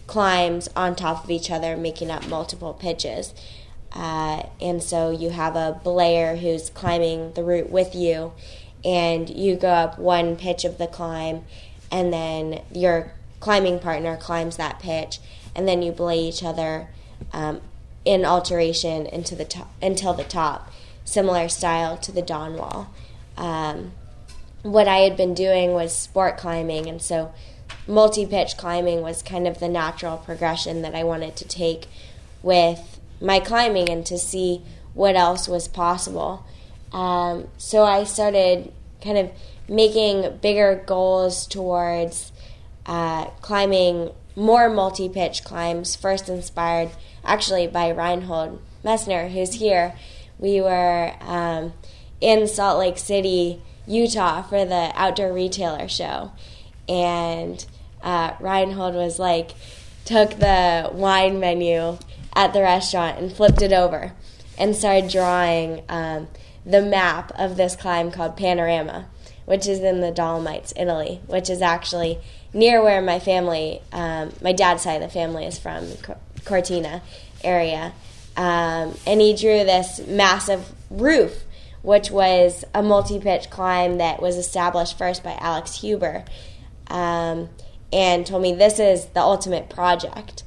climbs 0.07 0.69
on 0.75 0.95
top 0.95 1.23
of 1.23 1.29
each 1.29 1.51
other, 1.51 1.77
making 1.77 2.11
up 2.11 2.27
multiple 2.27 2.73
pitches. 2.73 3.33
Uh, 3.93 4.43
and 4.61 4.81
so 4.81 5.09
you 5.09 5.29
have 5.29 5.55
a 5.55 5.79
belayer 5.83 6.37
who's 6.37 6.69
climbing 6.69 7.33
the 7.33 7.43
route 7.43 7.69
with 7.69 7.93
you, 7.93 8.31
and 8.83 9.29
you 9.29 9.55
go 9.55 9.69
up 9.69 9.99
one 9.99 10.35
pitch 10.35 10.65
of 10.65 10.77
the 10.77 10.87
climb, 10.87 11.43
and 11.91 12.11
then 12.11 12.61
your 12.73 13.13
climbing 13.39 13.79
partner 13.79 14.15
climbs 14.17 14.57
that 14.57 14.79
pitch, 14.79 15.19
and 15.55 15.67
then 15.67 15.81
you 15.81 15.91
belay 15.91 16.19
each 16.19 16.43
other 16.43 16.87
um, 17.33 17.61
in 18.05 18.25
alteration 18.25 19.05
into 19.05 19.35
the 19.35 19.65
until 19.81 20.13
the 20.13 20.23
top, 20.23 20.71
similar 21.05 21.49
style 21.49 21.97
to 21.97 22.11
the 22.11 22.21
dawn 22.21 22.55
wall. 22.55 22.89
Um, 23.37 23.91
what 24.63 24.87
I 24.87 24.97
had 24.97 25.17
been 25.17 25.33
doing 25.33 25.73
was 25.73 25.95
sport 25.95 26.37
climbing, 26.37 26.87
and 26.87 27.01
so 27.01 27.33
multi 27.87 28.25
pitch 28.25 28.57
climbing 28.57 29.01
was 29.01 29.21
kind 29.21 29.47
of 29.47 29.59
the 29.59 29.69
natural 29.69 30.17
progression 30.17 30.81
that 30.81 30.95
I 30.95 31.03
wanted 31.03 31.35
to 31.37 31.47
take 31.47 31.87
with 32.43 32.99
my 33.19 33.39
climbing 33.39 33.89
and 33.89 34.05
to 34.05 34.17
see 34.17 34.61
what 34.93 35.15
else 35.15 35.47
was 35.47 35.67
possible. 35.67 36.45
Um, 36.91 37.47
so 37.57 37.83
I 37.83 38.03
started 38.03 38.71
kind 39.03 39.17
of 39.17 39.31
making 39.67 40.37
bigger 40.41 40.83
goals 40.85 41.47
towards 41.47 42.31
uh, 42.85 43.25
climbing 43.41 44.11
more 44.35 44.69
multi 44.69 45.09
pitch 45.09 45.43
climbs, 45.43 45.95
first 45.95 46.29
inspired 46.29 46.89
actually 47.23 47.67
by 47.67 47.91
Reinhold 47.91 48.61
Messner, 48.83 49.29
who's 49.29 49.53
here. 49.53 49.93
We 50.39 50.61
were 50.61 51.13
um, 51.21 51.73
in 52.19 52.47
Salt 52.47 52.79
Lake 52.79 52.97
City, 52.97 53.61
Utah 53.85 54.41
for 54.41 54.65
the 54.65 54.91
outdoor 54.95 55.33
retailer 55.33 55.87
show. 55.87 56.31
And 56.89 57.63
uh, 58.01 58.33
Reinhold 58.39 58.95
was 58.95 59.19
like, 59.19 59.51
took 60.05 60.31
the 60.31 60.89
wine 60.91 61.39
menu 61.39 61.97
at 62.35 62.53
the 62.53 62.61
restaurant 62.61 63.19
and 63.19 63.31
flipped 63.31 63.61
it 63.61 63.71
over 63.71 64.13
and 64.57 64.75
started 64.75 65.09
drawing 65.09 65.83
um, 65.89 66.27
the 66.65 66.81
map 66.81 67.31
of 67.37 67.57
this 67.57 67.75
climb 67.75 68.11
called 68.11 68.37
Panorama, 68.37 69.07
which 69.45 69.67
is 69.67 69.79
in 69.79 70.01
the 70.01 70.11
Dolomites, 70.11 70.73
Italy, 70.75 71.21
which 71.27 71.49
is 71.49 71.61
actually 71.61 72.19
near 72.53 72.83
where 72.83 73.01
my 73.01 73.19
family, 73.19 73.81
um, 73.91 74.31
my 74.41 74.53
dad's 74.53 74.83
side 74.83 74.95
of 74.95 75.01
the 75.01 75.09
family 75.09 75.45
is 75.45 75.57
from, 75.57 75.87
Cortina 76.45 77.01
area. 77.43 77.93
Um, 78.35 78.95
and 79.05 79.21
he 79.21 79.35
drew 79.35 79.63
this 79.63 80.01
massive 80.07 80.73
roof, 80.89 81.43
which 81.81 82.11
was 82.11 82.63
a 82.73 82.81
multi 82.81 83.19
pitch 83.19 83.49
climb 83.49 83.97
that 83.97 84.21
was 84.21 84.37
established 84.37 84.97
first 84.97 85.23
by 85.23 85.37
Alex 85.39 85.81
Huber. 85.81 86.25
Um, 86.87 87.49
and 87.93 88.25
told 88.25 88.41
me 88.41 88.53
this 88.53 88.79
is 88.79 89.05
the 89.07 89.19
ultimate 89.19 89.69
project. 89.69 90.43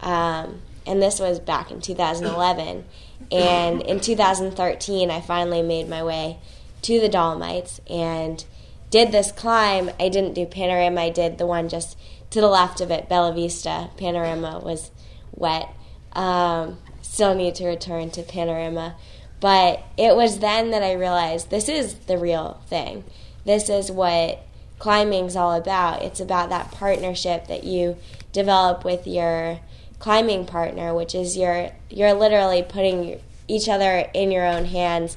Um, 0.00 0.62
and 0.86 1.00
this 1.00 1.20
was 1.20 1.38
back 1.38 1.70
in 1.70 1.80
2011. 1.80 2.84
And 3.32 3.82
in 3.82 4.00
2013, 4.00 5.10
I 5.10 5.20
finally 5.20 5.62
made 5.62 5.88
my 5.88 6.02
way 6.02 6.38
to 6.82 7.00
the 7.00 7.08
Dolomites 7.08 7.80
and 7.88 8.44
did 8.90 9.10
this 9.10 9.32
climb. 9.32 9.90
I 9.98 10.08
didn't 10.08 10.34
do 10.34 10.44
Panorama, 10.46 11.00
I 11.00 11.10
did 11.10 11.38
the 11.38 11.46
one 11.46 11.68
just 11.68 11.96
to 12.30 12.40
the 12.40 12.48
left 12.48 12.80
of 12.80 12.90
it, 12.90 13.08
Bella 13.08 13.32
Vista. 13.32 13.90
Panorama 13.96 14.60
was 14.62 14.90
wet. 15.32 15.68
Um, 16.12 16.78
still 17.00 17.34
need 17.34 17.54
to 17.56 17.66
return 17.66 18.10
to 18.10 18.22
Panorama. 18.22 18.96
But 19.40 19.82
it 19.96 20.14
was 20.14 20.38
then 20.38 20.70
that 20.70 20.82
I 20.82 20.92
realized 20.92 21.50
this 21.50 21.68
is 21.68 21.94
the 21.94 22.18
real 22.18 22.60
thing. 22.66 23.04
This 23.44 23.68
is 23.68 23.90
what 23.90 24.44
climbing's 24.78 25.36
all 25.36 25.52
about. 25.52 26.02
It's 26.02 26.20
about 26.20 26.48
that 26.50 26.70
partnership 26.70 27.48
that 27.48 27.64
you 27.64 27.96
develop 28.32 28.84
with 28.84 29.06
your 29.06 29.60
climbing 30.02 30.44
partner, 30.44 30.92
which 30.92 31.14
is 31.14 31.36
you're 31.36 31.70
you're 31.88 32.12
literally 32.12 32.60
putting 32.60 33.20
each 33.46 33.68
other 33.68 34.10
in 34.12 34.32
your 34.32 34.44
own 34.44 34.64
hands 34.64 35.16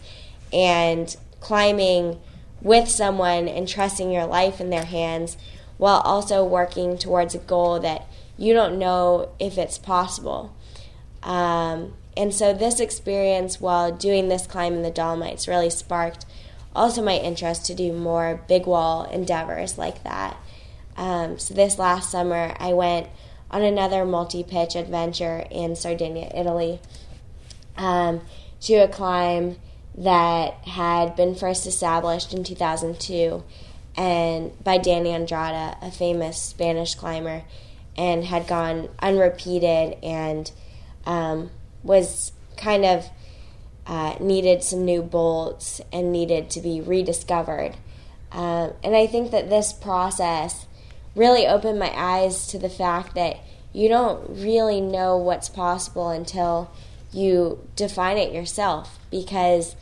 and 0.54 1.18
climbing 1.40 2.20
with 2.62 2.88
someone 2.88 3.48
and 3.48 3.68
trusting 3.68 4.12
your 4.12 4.28
life 4.28 4.62
in 4.62 4.70
their 4.70 4.86
hands 4.86 5.38
while 5.78 6.02
also 6.02 6.46
working 6.46 7.00
towards 7.00 7.34
a 7.34 7.40
goal 7.40 7.80
that 7.80 8.08
you 8.38 8.54
don't 8.54 8.78
know 8.78 9.30
if 9.40 9.58
it's 9.58 9.80
possible. 9.80 10.56
Um, 11.24 11.96
and 12.16 12.32
so 12.32 12.54
this 12.54 12.80
experience 12.80 13.60
while 13.60 13.92
doing 13.92 14.28
this 14.28 14.46
climb 14.46 14.76
in 14.76 14.84
the 14.84 14.92
Dolomites 14.92 15.48
really 15.48 15.72
sparked 15.72 16.28
also 16.76 17.02
my 17.02 17.18
interest 17.18 17.66
to 17.66 17.74
do 17.74 17.92
more 17.92 18.40
big 18.48 18.68
wall 18.68 19.06
endeavors 19.06 19.80
like 19.80 20.04
that. 20.04 20.38
Um, 20.96 21.40
so 21.40 21.56
this 21.56 21.80
last 21.80 22.12
summer, 22.12 22.56
I 22.60 22.74
went 22.74 23.08
on 23.56 23.62
another 23.62 24.04
multi 24.04 24.44
pitch 24.44 24.76
adventure 24.76 25.46
in 25.50 25.78
Sardinia, 25.78 26.30
Italy, 26.36 26.78
um, 27.78 28.20
to 28.60 28.74
a 28.74 28.88
climb 28.90 29.56
that 29.98 30.56
had 30.68 31.16
been 31.16 31.34
first 31.34 31.66
established 31.66 32.34
in 32.34 32.44
2002 32.44 33.42
and 33.96 34.52
by 34.62 34.78
Dani 34.78 35.08
Andrada, 35.08 35.82
a 35.82 35.90
famous 35.90 36.42
Spanish 36.42 36.96
climber, 36.96 37.44
and 37.96 38.26
had 38.26 38.46
gone 38.46 38.90
unrepeated 39.00 40.00
and 40.04 40.52
um, 41.06 41.50
was 41.82 42.34
kind 42.58 42.84
of 42.84 43.06
uh, 43.88 44.16
needed 44.20 44.64
some 44.64 44.84
new 44.84 45.02
bolts 45.02 45.80
and 45.94 46.12
needed 46.12 46.50
to 46.50 46.60
be 46.60 46.82
rediscovered. 46.82 47.78
Um, 48.34 48.74
and 48.84 48.98
I 48.98 49.08
think 49.08 49.32
that 49.32 49.50
this 49.50 49.72
process 49.72 50.65
really 51.16 51.48
opened 51.48 51.80
my 51.80 51.92
eyes 51.96 52.48
to 52.48 52.60
the 52.60 52.70
fact 52.70 53.16
that 53.16 53.38
you 53.74 53.90
don't 53.90 54.30
really 54.30 54.82
know 54.82 55.18
what's 55.18 55.50
possible 55.50 56.10
until 56.10 56.72
you 57.12 57.68
define 57.76 58.18
it 58.18 58.34
yourself. 58.34 59.00
Because 59.10 59.76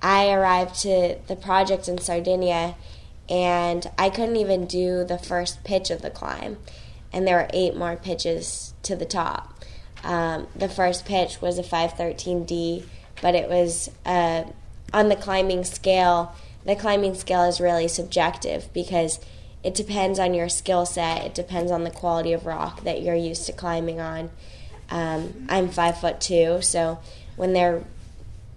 I 0.00 0.30
arrived 0.30 0.80
to 0.82 1.18
the 1.26 1.36
project 1.36 1.88
in 1.88 1.98
Sardinia 1.98 2.76
and 3.28 3.90
I 3.98 4.10
couldn't 4.10 4.36
even 4.36 4.66
do 4.66 5.04
the 5.04 5.18
first 5.18 5.64
pitch 5.64 5.90
of 5.90 6.02
the 6.02 6.10
climb, 6.10 6.58
and 7.12 7.26
there 7.26 7.36
were 7.36 7.50
eight 7.52 7.76
more 7.76 7.96
pitches 7.96 8.74
to 8.84 8.94
the 8.94 9.04
top. 9.04 9.64
Um, 10.04 10.46
the 10.54 10.68
first 10.68 11.04
pitch 11.04 11.40
was 11.40 11.58
a 11.58 11.62
513D, 11.62 12.84
but 13.20 13.34
it 13.34 13.48
was 13.48 13.90
uh, 14.04 14.44
on 14.92 15.08
the 15.08 15.16
climbing 15.16 15.64
scale. 15.64 16.34
The 16.64 16.76
climbing 16.76 17.14
scale 17.14 17.44
is 17.44 17.60
really 17.60 17.88
subjective 17.88 18.72
because 18.72 19.18
it 19.66 19.74
depends 19.74 20.20
on 20.20 20.32
your 20.32 20.48
skill 20.48 20.86
set. 20.86 21.26
It 21.26 21.34
depends 21.34 21.72
on 21.72 21.82
the 21.82 21.90
quality 21.90 22.32
of 22.32 22.46
rock 22.46 22.84
that 22.84 23.02
you're 23.02 23.16
used 23.16 23.46
to 23.46 23.52
climbing 23.52 24.00
on. 24.00 24.30
Um, 24.90 25.48
I'm 25.48 25.70
five 25.70 25.98
foot 25.98 26.20
two, 26.20 26.62
so 26.62 27.00
when 27.34 27.52
there 27.52 27.74
are 27.74 27.84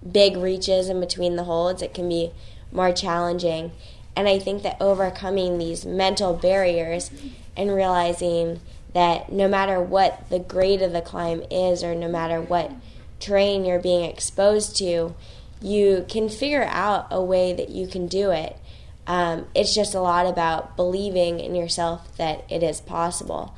big 0.07 0.37
reaches 0.37 0.87
in 0.87 0.99
between 0.99 1.35
the 1.35 1.45
holds, 1.45 1.81
it 1.81 1.95
can 1.95 2.07
be 2.07 2.31
more 2.71 2.91
challenging. 2.91 3.71
And 4.15 4.27
I 4.27 4.37
think 4.37 4.61
that 4.61 4.77
overcoming 4.79 5.57
these 5.57 5.83
mental 5.83 6.35
barriers 6.35 7.09
and 7.57 7.73
realizing 7.73 8.59
that 8.93 9.31
no 9.31 9.47
matter 9.47 9.81
what 9.81 10.29
the 10.29 10.37
grade 10.37 10.83
of 10.83 10.91
the 10.91 11.01
climb 11.01 11.41
is, 11.49 11.83
or 11.83 11.95
no 11.95 12.07
matter 12.07 12.39
what 12.39 12.71
terrain 13.19 13.65
you're 13.65 13.79
being 13.79 14.03
exposed 14.03 14.75
to, 14.77 15.15
you 15.59 16.05
can 16.07 16.29
figure 16.29 16.65
out 16.65 17.07
a 17.09 17.19
way 17.19 17.51
that 17.51 17.69
you 17.69 17.87
can 17.87 18.05
do 18.05 18.29
it. 18.29 18.58
Um, 19.09 19.47
it's 19.55 19.73
just 19.73 19.95
a 19.95 19.99
lot 19.99 20.27
about 20.27 20.75
believing 20.75 21.39
in 21.39 21.55
yourself 21.55 22.15
that 22.17 22.45
it 22.47 22.61
is 22.61 22.79
possible. 22.79 23.55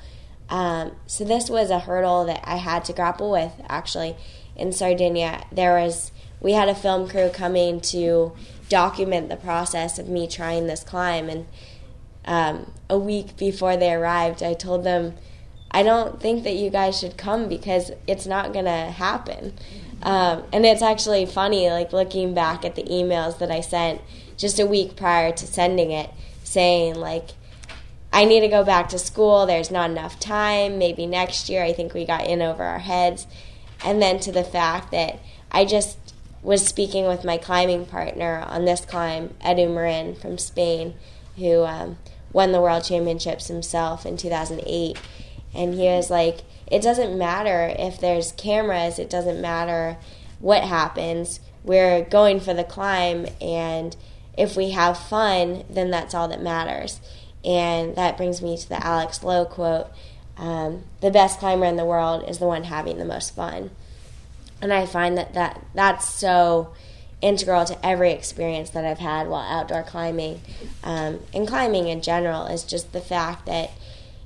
Um, 0.47 0.93
so 1.07 1.25
this 1.25 1.49
was 1.49 1.69
a 1.69 1.79
hurdle 1.79 2.23
that 2.25 2.41
I 2.45 2.55
had 2.55 2.85
to 2.85 2.93
grapple 2.93 3.29
with 3.29 3.51
actually 3.67 4.15
in 4.55 4.71
Sardinia. 4.71 5.45
There 5.51 5.75
was 5.75 6.13
we 6.39 6.53
had 6.53 6.69
a 6.69 6.73
film 6.73 7.09
crew 7.09 7.29
coming 7.29 7.81
to 7.81 8.31
document 8.69 9.27
the 9.27 9.35
process 9.35 9.99
of 9.99 10.07
me 10.07 10.25
trying 10.25 10.67
this 10.67 10.85
climb. 10.85 11.27
And 11.29 11.45
um, 12.23 12.71
a 12.89 12.97
week 12.97 13.35
before 13.35 13.75
they 13.75 13.93
arrived, 13.93 14.41
I 14.41 14.53
told 14.53 14.85
them, 14.85 15.15
I 15.69 15.83
don't 15.83 16.21
think 16.21 16.45
that 16.45 16.55
you 16.55 16.69
guys 16.69 16.97
should 16.97 17.17
come 17.17 17.49
because 17.49 17.91
it's 18.07 18.25
not 18.25 18.53
going 18.53 18.65
to 18.65 18.71
happen. 18.71 19.53
Um, 20.01 20.43
and 20.53 20.65
it's 20.65 20.81
actually 20.81 21.25
funny, 21.25 21.69
like 21.69 21.91
looking 21.91 22.33
back 22.33 22.63
at 22.63 22.75
the 22.75 22.83
emails 22.83 23.37
that 23.39 23.51
I 23.51 23.59
sent 23.59 24.01
just 24.41 24.59
a 24.59 24.65
week 24.65 24.95
prior 24.95 25.31
to 25.31 25.47
sending 25.47 25.91
it, 25.91 26.09
saying, 26.43 26.95
like, 26.95 27.29
I 28.11 28.25
need 28.25 28.41
to 28.41 28.47
go 28.47 28.63
back 28.63 28.89
to 28.89 28.99
school. 28.99 29.45
There's 29.45 29.71
not 29.71 29.89
enough 29.89 30.19
time. 30.19 30.77
Maybe 30.77 31.05
next 31.05 31.47
year. 31.47 31.63
I 31.63 31.71
think 31.71 31.93
we 31.93 32.05
got 32.05 32.25
in 32.25 32.41
over 32.41 32.63
our 32.63 32.79
heads. 32.79 33.27
And 33.85 34.01
then 34.01 34.19
to 34.21 34.31
the 34.31 34.43
fact 34.43 34.91
that 34.91 35.19
I 35.51 35.65
just 35.65 35.97
was 36.43 36.65
speaking 36.65 37.07
with 37.07 37.23
my 37.23 37.37
climbing 37.37 37.85
partner 37.85 38.43
on 38.47 38.65
this 38.65 38.83
climb, 38.83 39.35
Edu 39.45 39.73
Marin 39.73 40.15
from 40.15 40.37
Spain, 40.37 40.95
who 41.37 41.63
um, 41.63 41.97
won 42.33 42.51
the 42.51 42.61
world 42.61 42.83
championships 42.83 43.47
himself 43.47 44.05
in 44.05 44.17
2008. 44.17 44.99
And 45.53 45.73
he 45.73 45.83
was 45.83 46.09
like, 46.09 46.39
it 46.67 46.81
doesn't 46.81 47.17
matter 47.17 47.73
if 47.77 47.99
there's 47.99 48.31
cameras, 48.31 48.97
it 48.97 49.09
doesn't 49.09 49.41
matter 49.41 49.97
what 50.39 50.63
happens. 50.63 51.39
We're 51.63 52.03
going 52.03 52.39
for 52.39 52.53
the 52.53 52.63
climb, 52.63 53.27
and 53.39 53.95
if 54.37 54.55
we 54.55 54.71
have 54.71 54.97
fun, 54.97 55.63
then 55.69 55.91
that's 55.91 56.13
all 56.13 56.27
that 56.27 56.41
matters. 56.41 56.99
And 57.43 57.95
that 57.95 58.17
brings 58.17 58.41
me 58.41 58.57
to 58.57 58.69
the 58.69 58.85
Alex 58.85 59.23
Lowe 59.23 59.45
quote 59.45 59.87
um, 60.37 60.83
The 61.01 61.11
best 61.11 61.39
climber 61.39 61.65
in 61.65 61.75
the 61.75 61.85
world 61.85 62.29
is 62.29 62.39
the 62.39 62.45
one 62.45 62.65
having 62.65 62.97
the 62.97 63.05
most 63.05 63.35
fun 63.35 63.71
and 64.61 64.71
I 64.71 64.85
find 64.85 65.17
that, 65.17 65.33
that 65.33 65.59
that's 65.73 66.07
so 66.07 66.73
integral 67.21 67.65
to 67.65 67.85
every 67.85 68.11
experience 68.11 68.69
that 68.71 68.85
I've 68.85 68.99
had 68.99 69.27
while 69.27 69.41
outdoor 69.41 69.83
climbing 69.83 70.41
um, 70.83 71.19
and 71.33 71.47
climbing 71.47 71.87
in 71.87 72.01
general 72.01 72.45
is 72.45 72.63
just 72.63 72.93
the 72.93 73.01
fact 73.01 73.45
that 73.47 73.71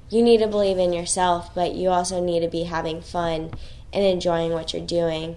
you 0.10 0.22
need 0.22 0.40
to 0.40 0.48
believe 0.48 0.78
in 0.78 0.94
yourself, 0.94 1.54
but 1.56 1.74
you 1.74 1.90
also 1.90 2.24
need 2.24 2.42
to 2.42 2.48
be 2.48 2.64
having 2.64 3.02
fun 3.02 3.52
and 3.92 4.04
enjoying 4.04 4.52
what 4.52 4.72
you're 4.72 4.86
doing. 4.86 5.36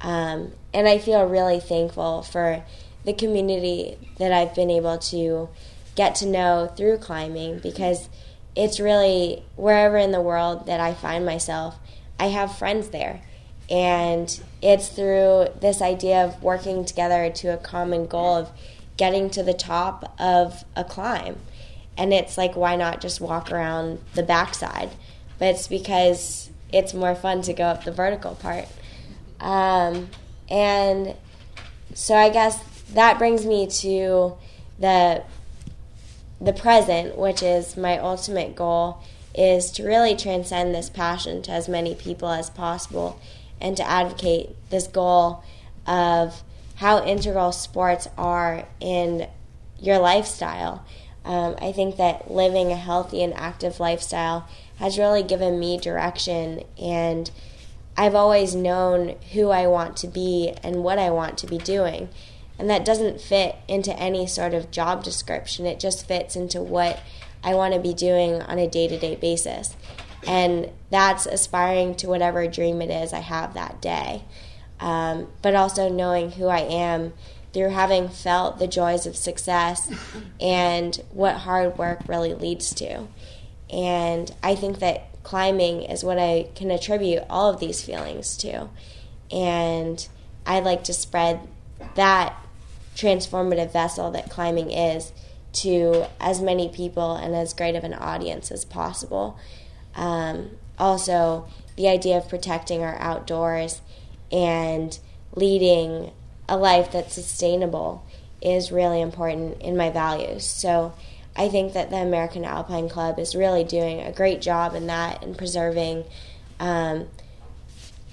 Um, 0.00 0.52
and 0.72 0.86
I 0.86 0.98
feel 0.98 1.26
really 1.26 1.58
thankful 1.58 2.22
for 2.22 2.64
the 3.04 3.12
community 3.12 3.96
that 4.18 4.32
I've 4.32 4.54
been 4.54 4.70
able 4.70 4.98
to 4.98 5.48
get 5.94 6.14
to 6.16 6.26
know 6.26 6.72
through 6.76 6.98
climbing 6.98 7.58
because 7.58 8.08
it's 8.56 8.80
really 8.80 9.44
wherever 9.56 9.96
in 9.96 10.12
the 10.12 10.20
world 10.20 10.66
that 10.66 10.80
I 10.80 10.94
find 10.94 11.24
myself, 11.26 11.78
I 12.18 12.26
have 12.26 12.56
friends 12.56 12.88
there 12.88 13.22
and 13.70 14.40
it's 14.60 14.88
through 14.88 15.48
this 15.60 15.80
idea 15.80 16.24
of 16.24 16.42
working 16.42 16.84
together 16.84 17.30
to 17.30 17.48
a 17.48 17.56
common 17.56 18.06
goal 18.06 18.36
of 18.36 18.50
getting 18.96 19.30
to 19.30 19.42
the 19.42 19.54
top 19.54 20.14
of 20.18 20.64
a 20.76 20.84
climb. 20.84 21.38
And 21.96 22.12
it's 22.12 22.36
like, 22.36 22.56
why 22.56 22.76
not 22.76 23.00
just 23.00 23.20
walk 23.20 23.50
around 23.50 24.00
the 24.14 24.22
backside? 24.22 24.90
But 25.38 25.48
it's 25.48 25.68
because 25.68 26.50
it's 26.72 26.92
more 26.92 27.14
fun 27.14 27.42
to 27.42 27.52
go 27.52 27.64
up 27.64 27.84
the 27.84 27.92
vertical 27.92 28.34
part. 28.34 28.66
Um, 29.40 30.10
and 30.48 31.14
so 31.94 32.14
I 32.14 32.28
guess 32.30 32.62
that 32.92 33.18
brings 33.18 33.46
me 33.46 33.66
to 33.66 34.36
the 34.78 35.22
the 36.40 36.52
present, 36.52 37.16
which 37.16 37.42
is 37.42 37.76
my 37.76 37.96
ultimate 37.98 38.54
goal, 38.54 39.02
is 39.34 39.70
to 39.72 39.84
really 39.84 40.14
transcend 40.14 40.74
this 40.74 40.90
passion 40.90 41.42
to 41.42 41.50
as 41.50 41.68
many 41.68 41.94
people 41.94 42.28
as 42.28 42.50
possible 42.50 43.18
and 43.60 43.76
to 43.76 43.88
advocate 43.88 44.50
this 44.70 44.86
goal 44.86 45.42
of 45.86 46.42
how 46.76 47.04
integral 47.04 47.52
sports 47.52 48.08
are 48.18 48.66
in 48.80 49.26
your 49.80 49.98
lifestyle. 49.98 50.84
Um, 51.24 51.56
I 51.60 51.72
think 51.72 51.96
that 51.96 52.30
living 52.30 52.70
a 52.72 52.76
healthy 52.76 53.22
and 53.22 53.32
active 53.34 53.80
lifestyle 53.80 54.46
has 54.76 54.98
really 54.98 55.22
given 55.22 55.58
me 55.58 55.78
direction, 55.78 56.64
and 56.78 57.30
I've 57.96 58.14
always 58.14 58.54
known 58.54 59.16
who 59.32 59.50
I 59.50 59.66
want 59.66 59.96
to 59.98 60.08
be 60.08 60.52
and 60.62 60.82
what 60.82 60.98
I 60.98 61.10
want 61.10 61.38
to 61.38 61.46
be 61.46 61.58
doing. 61.58 62.08
And 62.58 62.70
that 62.70 62.84
doesn't 62.84 63.20
fit 63.20 63.56
into 63.66 63.96
any 63.98 64.26
sort 64.26 64.54
of 64.54 64.70
job 64.70 65.02
description, 65.02 65.66
it 65.66 65.80
just 65.80 66.06
fits 66.06 66.36
into 66.36 66.60
what 66.60 67.00
I 67.42 67.54
want 67.54 67.74
to 67.74 67.80
be 67.80 67.92
doing 67.92 68.40
on 68.42 68.58
a 68.58 68.68
day 68.68 68.88
to 68.88 68.98
day 68.98 69.16
basis. 69.16 69.76
And 70.26 70.70
that's 70.90 71.26
aspiring 71.26 71.96
to 71.96 72.08
whatever 72.08 72.46
dream 72.46 72.80
it 72.80 72.90
is 72.90 73.12
I 73.12 73.18
have 73.18 73.54
that 73.54 73.82
day. 73.82 74.24
Um, 74.80 75.28
but 75.42 75.54
also 75.54 75.88
knowing 75.88 76.32
who 76.32 76.46
I 76.46 76.60
am 76.60 77.12
through 77.52 77.70
having 77.70 78.08
felt 78.08 78.58
the 78.58 78.66
joys 78.66 79.06
of 79.06 79.16
success 79.16 79.90
and 80.40 81.00
what 81.12 81.36
hard 81.36 81.78
work 81.78 82.00
really 82.08 82.34
leads 82.34 82.74
to. 82.74 83.06
And 83.70 84.34
I 84.42 84.56
think 84.56 84.80
that 84.80 85.22
climbing 85.22 85.82
is 85.82 86.02
what 86.02 86.18
I 86.18 86.48
can 86.54 86.70
attribute 86.70 87.22
all 87.30 87.50
of 87.50 87.60
these 87.60 87.82
feelings 87.82 88.36
to. 88.38 88.68
And 89.30 90.06
I 90.44 90.60
like 90.60 90.84
to 90.84 90.92
spread 90.92 91.48
that 91.94 92.36
transformative 92.94 93.72
vessel 93.72 94.10
that 94.12 94.30
climbing 94.30 94.70
is 94.70 95.12
to 95.52 96.06
as 96.20 96.40
many 96.40 96.68
people 96.68 97.14
and 97.16 97.34
as 97.34 97.54
great 97.54 97.76
of 97.76 97.84
an 97.84 97.94
audience 97.94 98.50
as 98.50 98.64
possible. 98.64 99.38
Um, 99.94 100.50
also, 100.78 101.48
the 101.76 101.88
idea 101.88 102.16
of 102.16 102.28
protecting 102.28 102.82
our 102.82 102.98
outdoors 102.98 103.80
and 104.30 104.98
leading 105.34 106.12
a 106.48 106.56
life 106.56 106.92
that's 106.92 107.14
sustainable 107.14 108.04
is 108.40 108.70
really 108.70 109.00
important 109.00 109.60
in 109.62 109.76
my 109.76 109.90
values. 109.90 110.44
So 110.44 110.92
I 111.36 111.48
think 111.48 111.72
that 111.72 111.90
the 111.90 111.96
American 111.96 112.44
Alpine 112.44 112.88
Club 112.88 113.18
is 113.18 113.34
really 113.34 113.64
doing 113.64 114.00
a 114.00 114.12
great 114.12 114.40
job 114.40 114.74
in 114.74 114.86
that 114.86 115.22
and 115.22 115.36
preserving 115.36 116.04
um, 116.60 117.08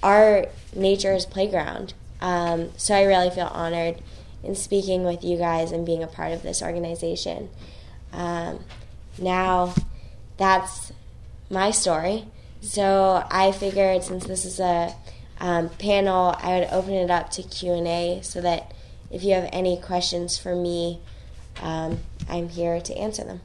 our 0.02 0.46
nature's 0.74 1.26
playground. 1.26 1.94
Um, 2.20 2.70
so 2.76 2.94
I 2.94 3.02
really 3.02 3.30
feel 3.30 3.46
honored 3.46 4.00
in 4.42 4.54
speaking 4.54 5.04
with 5.04 5.24
you 5.24 5.36
guys 5.36 5.72
and 5.72 5.86
being 5.86 6.02
a 6.02 6.06
part 6.06 6.32
of 6.32 6.42
this 6.42 6.62
organization. 6.62 7.48
Um, 8.12 8.60
now, 9.18 9.74
that's 10.36 10.92
my 11.50 11.70
story. 11.70 12.26
So 12.60 13.26
I 13.30 13.52
figured 13.52 14.04
since 14.04 14.24
this 14.24 14.44
is 14.44 14.60
a 14.60 14.94
um, 15.40 15.68
panel, 15.70 16.34
I 16.38 16.60
would 16.60 16.68
open 16.70 16.94
it 16.94 17.10
up 17.10 17.30
to 17.30 17.42
Q 17.42 17.72
and 17.72 17.86
A 17.86 18.20
so 18.22 18.40
that 18.40 18.72
if 19.10 19.22
you 19.24 19.34
have 19.34 19.48
any 19.52 19.80
questions 19.80 20.38
for 20.38 20.54
me, 20.54 21.00
um, 21.60 21.98
I'm 22.28 22.48
here 22.48 22.80
to 22.80 22.96
answer 22.96 23.24
them. 23.24 23.40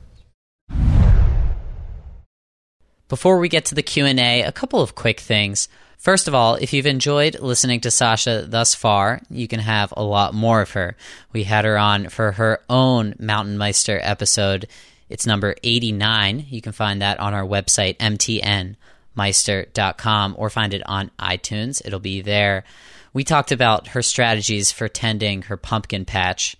Before 3.09 3.39
we 3.39 3.47
get 3.47 3.63
to 3.65 3.75
the 3.75 3.83
Q&A, 3.83 4.41
a 4.41 4.51
couple 4.51 4.81
of 4.81 4.93
quick 4.93 5.21
things. 5.21 5.69
First 6.07 6.29
of 6.29 6.33
all, 6.33 6.55
if 6.55 6.71
you've 6.71 6.85
enjoyed 6.85 7.41
listening 7.41 7.81
to 7.81 7.91
Sasha 7.91 8.45
thus 8.47 8.73
far, 8.73 9.19
you 9.29 9.45
can 9.45 9.59
have 9.59 9.93
a 9.97 10.05
lot 10.05 10.33
more 10.33 10.61
of 10.61 10.71
her. 10.71 10.95
We 11.33 11.43
had 11.43 11.65
her 11.65 11.77
on 11.77 12.07
for 12.07 12.31
her 12.31 12.61
own 12.69 13.15
Mountain 13.19 13.57
Meister 13.57 13.99
episode. 14.01 14.69
It's 15.09 15.25
number 15.25 15.57
89. 15.63 16.45
You 16.47 16.61
can 16.61 16.71
find 16.71 17.01
that 17.01 17.19
on 17.19 17.33
our 17.33 17.43
website, 17.43 17.97
mtnmeister.com, 17.97 20.35
or 20.37 20.49
find 20.49 20.73
it 20.73 20.83
on 20.85 21.11
iTunes. 21.19 21.81
It'll 21.83 21.99
be 21.99 22.21
there. 22.21 22.63
We 23.11 23.25
talked 23.25 23.51
about 23.51 23.89
her 23.89 24.01
strategies 24.01 24.71
for 24.71 24.87
tending 24.87 25.41
her 25.41 25.57
pumpkin 25.57 26.05
patch. 26.05 26.55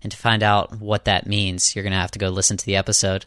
And 0.00 0.12
to 0.12 0.16
find 0.16 0.44
out 0.44 0.78
what 0.78 1.06
that 1.06 1.26
means, 1.26 1.74
you're 1.74 1.82
going 1.82 1.90
to 1.90 1.98
have 1.98 2.12
to 2.12 2.20
go 2.20 2.28
listen 2.28 2.56
to 2.56 2.66
the 2.66 2.76
episode. 2.76 3.26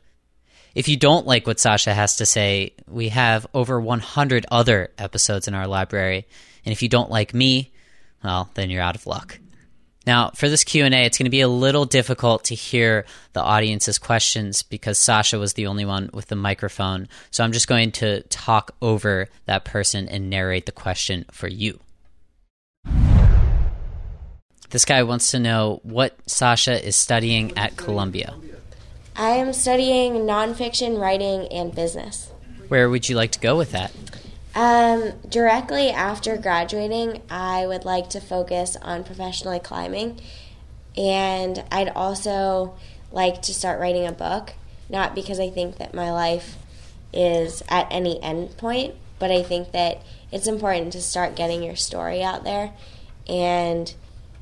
If 0.76 0.90
you 0.90 0.98
don't 0.98 1.26
like 1.26 1.48
what 1.48 1.60
Sasha 1.60 1.94
has 1.94 2.18
to 2.18 2.26
say, 2.26 2.74
we 2.86 3.08
have 3.10 3.48
over 3.54 3.80
100 3.80 4.46
other 4.52 4.92
episodes 4.98 5.48
in 5.48 5.54
our 5.54 5.68
library. 5.68 6.28
And 6.66 6.74
if 6.74 6.84
you 6.84 6.90
don't 6.90 7.10
like 7.10 7.34
me, 7.34 7.72
well, 8.22 8.50
then 8.56 8.70
you're 8.70 8.82
out 8.82 8.98
of 8.98 9.08
luck. 9.08 9.40
Now, 10.06 10.32
for 10.36 10.50
this 10.50 10.66
Q&A, 10.66 10.90
it's 10.90 11.18
going 11.18 11.26
to 11.26 11.32
be 11.32 11.42
a 11.42 11.48
little 11.48 11.86
difficult 11.86 12.44
to 12.46 12.56
hear 12.56 13.06
the 13.32 13.42
audience's 13.42 13.98
questions 13.98 14.64
because 14.64 15.00
Sasha 15.00 15.40
was 15.40 15.54
the 15.54 15.66
only 15.66 15.86
one 15.86 16.10
with 16.14 16.28
the 16.28 16.36
microphone. 16.36 17.08
So 17.32 17.44
I'm 17.44 17.54
just 17.54 17.70
going 17.70 17.94
to 17.94 18.22
talk 18.24 18.76
over 18.82 19.30
that 19.46 19.64
person 19.64 20.10
and 20.10 20.30
narrate 20.30 20.66
the 20.66 20.74
question 20.74 21.26
for 21.32 21.48
you. 21.48 21.80
This 24.70 24.84
guy 24.84 25.04
wants 25.04 25.32
to 25.32 25.40
know 25.40 25.80
what 25.84 26.18
Sasha 26.28 26.86
is 26.86 26.98
studying 26.98 27.58
at 27.58 27.78
Columbia. 27.78 28.36
I 29.18 29.32
am 29.32 29.54
studying 29.54 30.26
nonfiction 30.26 31.00
writing 31.00 31.48
and 31.48 31.74
business. 31.74 32.32
Where 32.68 32.90
would 32.90 33.08
you 33.08 33.16
like 33.16 33.32
to 33.32 33.40
go 33.40 33.56
with 33.56 33.72
that? 33.72 33.94
Um, 34.54 35.14
directly 35.30 35.90
after 35.90 36.36
graduating, 36.36 37.22
I 37.30 37.66
would 37.66 37.86
like 37.86 38.10
to 38.10 38.20
focus 38.20 38.76
on 38.82 39.06
professionally 39.06 39.60
climbing, 39.60 40.20
and 40.98 41.64
I'd 41.72 41.90
also 41.90 42.76
like 43.12 43.42
to 43.44 43.54
start 43.54 43.80
writing 43.80 44.06
a 44.06 44.12
book. 44.12 44.54
Not 44.90 45.16
because 45.16 45.40
I 45.40 45.50
think 45.50 45.78
that 45.78 45.94
my 45.94 46.12
life 46.12 46.58
is 47.14 47.64
at 47.70 47.88
any 47.90 48.22
end 48.22 48.58
point, 48.58 48.96
but 49.18 49.32
I 49.32 49.44
think 49.44 49.72
that 49.72 50.04
it's 50.32 50.48
important 50.48 50.92
to 50.94 51.02
start 51.02 51.36
getting 51.36 51.64
your 51.64 51.78
story 51.78 52.22
out 52.22 52.44
there. 52.44 52.74
And 53.28 53.94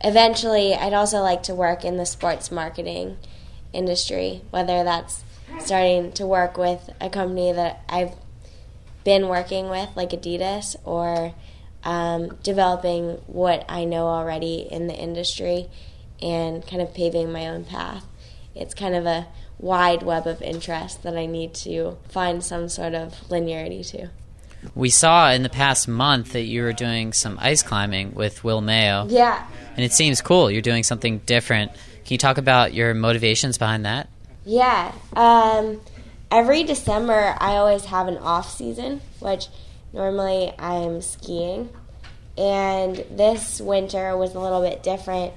eventually, 0.01 0.73
I'd 0.73 0.93
also 0.93 1.19
like 1.19 1.43
to 1.43 1.55
work 1.55 1.85
in 1.85 1.97
the 1.97 2.05
sports 2.05 2.51
marketing 2.51 3.17
industry, 3.73 4.41
whether 4.51 4.83
that's 4.83 5.23
starting 5.59 6.11
to 6.13 6.25
work 6.25 6.57
with 6.57 6.89
a 7.01 7.09
company 7.09 7.51
that 7.51 7.83
I've 7.89 8.13
been 9.03 9.27
working 9.27 9.69
with, 9.69 9.89
like 9.95 10.11
Adidas, 10.11 10.75
or 10.85 11.33
um, 11.83 12.35
developing 12.43 13.21
what 13.27 13.65
I 13.67 13.83
know 13.85 14.07
already 14.07 14.67
in 14.69 14.87
the 14.87 14.95
industry 14.95 15.67
and 16.21 16.65
kind 16.65 16.81
of 16.81 16.93
paving 16.93 17.31
my 17.31 17.47
own 17.47 17.65
path. 17.65 18.05
It's 18.55 18.73
kind 18.73 18.95
of 18.95 19.05
a 19.05 19.27
wide 19.59 20.03
web 20.03 20.27
of 20.27 20.41
interest 20.41 21.03
that 21.03 21.17
I 21.17 21.25
need 21.25 21.53
to 21.55 21.97
find 22.09 22.43
some 22.43 22.69
sort 22.69 22.93
of 22.93 23.13
linearity 23.29 23.87
to. 23.91 24.09
We 24.75 24.89
saw 24.89 25.31
in 25.31 25.43
the 25.43 25.49
past 25.49 25.87
month 25.87 26.31
that 26.33 26.43
you 26.43 26.63
were 26.63 26.71
doing 26.71 27.11
some 27.11 27.37
ice 27.41 27.63
climbing 27.63 28.13
with 28.13 28.43
Will 28.43 28.61
Mayo. 28.61 29.05
Yeah. 29.09 29.45
And 29.75 29.83
it 29.83 29.91
seems 29.91 30.21
cool. 30.21 30.49
You're 30.49 30.61
doing 30.61 30.83
something 30.83 31.19
different. 31.19 31.71
Can 32.05 32.15
you 32.15 32.17
talk 32.17 32.37
about 32.37 32.73
your 32.73 32.93
motivations 32.93 33.57
behind 33.57 33.85
that? 33.85 34.09
Yeah. 34.45 34.91
Um, 35.15 35.81
every 36.29 36.63
December, 36.63 37.35
I 37.39 37.53
always 37.55 37.85
have 37.85 38.07
an 38.07 38.17
off 38.17 38.51
season, 38.51 39.01
which 39.19 39.47
normally 39.93 40.53
I'm 40.59 41.01
skiing. 41.01 41.69
And 42.37 42.97
this 43.11 43.61
winter 43.61 44.17
was 44.17 44.33
a 44.33 44.39
little 44.39 44.61
bit 44.61 44.83
different. 44.83 45.33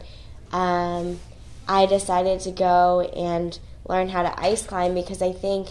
Um, 0.52 1.20
I 1.68 1.86
decided 1.86 2.40
to 2.40 2.50
go 2.50 3.00
and 3.00 3.58
learn 3.88 4.08
how 4.08 4.22
to 4.22 4.40
ice 4.40 4.66
climb 4.66 4.94
because 4.94 5.22
I 5.22 5.32
think 5.32 5.68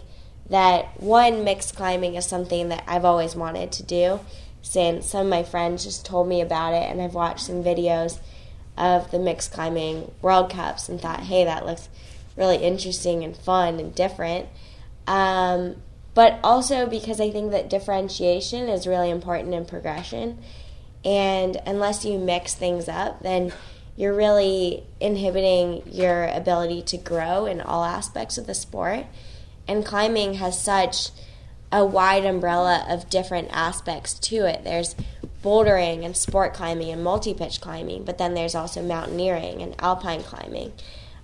that 0.49 1.01
one, 1.01 1.43
mixed 1.43 1.75
climbing 1.75 2.15
is 2.15 2.25
something 2.25 2.69
that 2.69 2.83
I've 2.87 3.05
always 3.05 3.35
wanted 3.35 3.71
to 3.73 3.83
do 3.83 4.19
since 4.61 5.07
some 5.07 5.27
of 5.27 5.29
my 5.29 5.43
friends 5.43 5.83
just 5.83 6.05
told 6.05 6.27
me 6.27 6.41
about 6.41 6.73
it 6.73 6.89
and 6.89 7.01
I've 7.01 7.13
watched 7.13 7.41
some 7.41 7.63
videos 7.63 8.19
of 8.77 9.11
the 9.11 9.19
mixed 9.19 9.51
climbing 9.51 10.11
World 10.21 10.51
Cups 10.51 10.89
and 10.89 10.99
thought, 10.99 11.21
hey, 11.21 11.45
that 11.45 11.65
looks 11.65 11.89
really 12.35 12.57
interesting 12.57 13.23
and 13.23 13.35
fun 13.35 13.79
and 13.79 13.95
different. 13.95 14.47
Um, 15.07 15.77
but 16.13 16.39
also 16.43 16.87
because 16.87 17.19
I 17.19 17.29
think 17.29 17.51
that 17.51 17.69
differentiation 17.69 18.69
is 18.69 18.87
really 18.87 19.09
important 19.09 19.53
in 19.53 19.65
progression. 19.65 20.39
And 21.03 21.57
unless 21.65 22.03
you 22.03 22.17
mix 22.17 22.55
things 22.55 22.87
up, 22.89 23.21
then 23.21 23.53
you're 23.95 24.15
really 24.15 24.83
inhibiting 24.99 25.83
your 25.85 26.25
ability 26.25 26.81
to 26.83 26.97
grow 26.97 27.45
in 27.45 27.61
all 27.61 27.83
aspects 27.83 28.37
of 28.37 28.47
the 28.47 28.53
sport. 28.53 29.05
And 29.67 29.85
climbing 29.85 30.35
has 30.35 30.59
such 30.59 31.09
a 31.71 31.85
wide 31.85 32.25
umbrella 32.25 32.85
of 32.89 33.09
different 33.09 33.49
aspects 33.51 34.13
to 34.19 34.45
it. 34.45 34.63
There's 34.63 34.95
bouldering 35.45 36.03
and 36.03 36.17
sport 36.17 36.55
climbing 36.55 36.89
and 36.89 37.03
multi 37.03 37.33
pitch 37.33 37.61
climbing, 37.61 38.03
but 38.03 38.17
then 38.17 38.33
there's 38.33 38.55
also 38.55 38.81
mountaineering 38.81 39.61
and 39.61 39.75
alpine 39.79 40.23
climbing. 40.23 40.73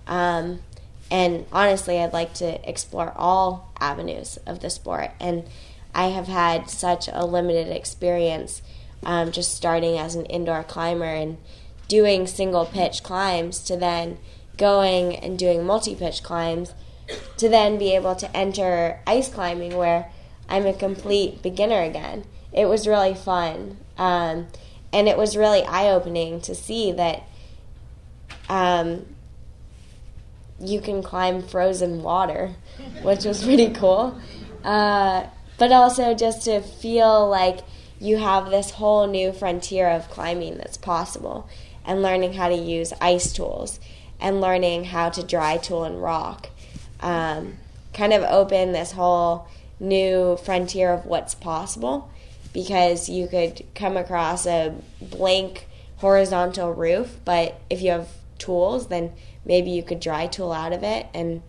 Um, 0.06 0.60
and 1.10 1.44
honestly, 1.52 1.98
I'd 1.98 2.12
like 2.12 2.32
to 2.34 2.68
explore 2.68 3.12
all 3.16 3.72
avenues 3.80 4.38
of 4.46 4.60
the 4.60 4.70
sport. 4.70 5.10
And 5.20 5.44
I 5.94 6.06
have 6.06 6.28
had 6.28 6.70
such 6.70 7.08
a 7.12 7.26
limited 7.26 7.68
experience 7.68 8.62
um, 9.04 9.32
just 9.32 9.54
starting 9.54 9.98
as 9.98 10.14
an 10.14 10.24
indoor 10.26 10.62
climber 10.62 11.04
and 11.04 11.36
doing 11.88 12.26
single 12.26 12.64
pitch 12.64 13.02
climbs 13.02 13.58
to 13.64 13.76
then 13.76 14.18
going 14.56 15.16
and 15.16 15.38
doing 15.38 15.66
multi 15.66 15.94
pitch 15.96 16.22
climbs 16.22 16.72
to 17.36 17.48
then 17.48 17.78
be 17.78 17.94
able 17.94 18.14
to 18.14 18.36
enter 18.36 19.00
ice 19.06 19.28
climbing 19.28 19.76
where 19.76 20.10
I'm 20.48 20.66
a 20.66 20.72
complete 20.72 21.42
beginner 21.42 21.82
again. 21.82 22.24
It 22.52 22.66
was 22.66 22.86
really 22.86 23.14
fun. 23.14 23.78
Um, 23.98 24.48
and 24.92 25.08
it 25.08 25.16
was 25.16 25.36
really 25.36 25.62
eye 25.62 25.90
opening 25.90 26.40
to 26.42 26.54
see 26.54 26.92
that 26.92 27.22
um, 28.48 29.06
you 30.60 30.80
can 30.80 31.02
climb 31.02 31.42
frozen 31.42 32.02
water, 32.02 32.54
which 33.02 33.24
was 33.24 33.42
pretty 33.44 33.70
cool. 33.70 34.20
Uh, 34.62 35.26
but 35.58 35.72
also 35.72 36.14
just 36.14 36.42
to 36.42 36.60
feel 36.60 37.28
like 37.28 37.60
you 37.98 38.16
have 38.18 38.50
this 38.50 38.72
whole 38.72 39.06
new 39.06 39.32
frontier 39.32 39.88
of 39.88 40.10
climbing 40.10 40.58
that's 40.58 40.76
possible 40.76 41.48
and 41.84 42.02
learning 42.02 42.32
how 42.34 42.48
to 42.48 42.54
use 42.54 42.92
ice 43.00 43.32
tools 43.32 43.80
and 44.20 44.40
learning 44.40 44.84
how 44.84 45.08
to 45.08 45.22
dry 45.22 45.56
tool 45.56 45.84
and 45.84 46.02
rock. 46.02 46.50
Um, 47.00 47.58
kind 47.92 48.12
of 48.12 48.22
open 48.22 48.72
this 48.72 48.92
whole 48.92 49.48
new 49.80 50.36
frontier 50.36 50.92
of 50.92 51.06
what's 51.06 51.34
possible 51.34 52.10
because 52.52 53.08
you 53.08 53.26
could 53.26 53.64
come 53.74 53.96
across 53.96 54.46
a 54.46 54.74
blank 55.00 55.66
horizontal 55.96 56.72
roof, 56.72 57.16
but 57.24 57.60
if 57.70 57.80
you 57.80 57.90
have 57.90 58.08
tools, 58.38 58.88
then 58.88 59.12
maybe 59.44 59.70
you 59.70 59.82
could 59.82 60.00
dry 60.00 60.26
tool 60.26 60.52
out 60.52 60.72
of 60.72 60.82
it. 60.82 61.06
And 61.14 61.42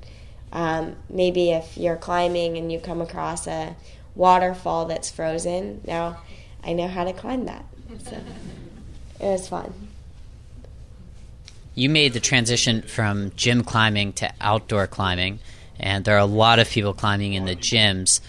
um, 0.51 0.95
maybe 1.09 1.51
if 1.51 1.77
you're 1.77 1.97
climbing 1.97 2.57
and 2.57 2.71
you 2.71 2.79
come 2.79 3.01
across 3.01 3.47
a 3.47 3.75
waterfall 4.15 4.85
that's 4.85 5.09
frozen, 5.09 5.81
now 5.85 6.21
I 6.63 6.73
know 6.73 6.87
how 6.87 7.03
to 7.03 7.13
climb 7.13 7.45
that. 7.45 7.65
So 8.03 8.17
it 9.19 9.25
was 9.25 9.47
fun. 9.47 9.73
You 11.75 11.89
made 11.89 12.13
the 12.13 12.19
transition 12.19 12.83
from 12.83 13.31
gym 13.35 13.63
climbing 13.63 14.13
to 14.13 14.31
outdoor 14.39 14.85
climbing, 14.85 15.39
and 15.79 16.05
there 16.05 16.15
are 16.15 16.19
a 16.19 16.25
lot 16.25 16.59
of 16.59 16.69
people 16.69 16.93
climbing 16.93 17.33
in 17.33 17.45
the 17.45 17.55
gyms. 17.55 18.21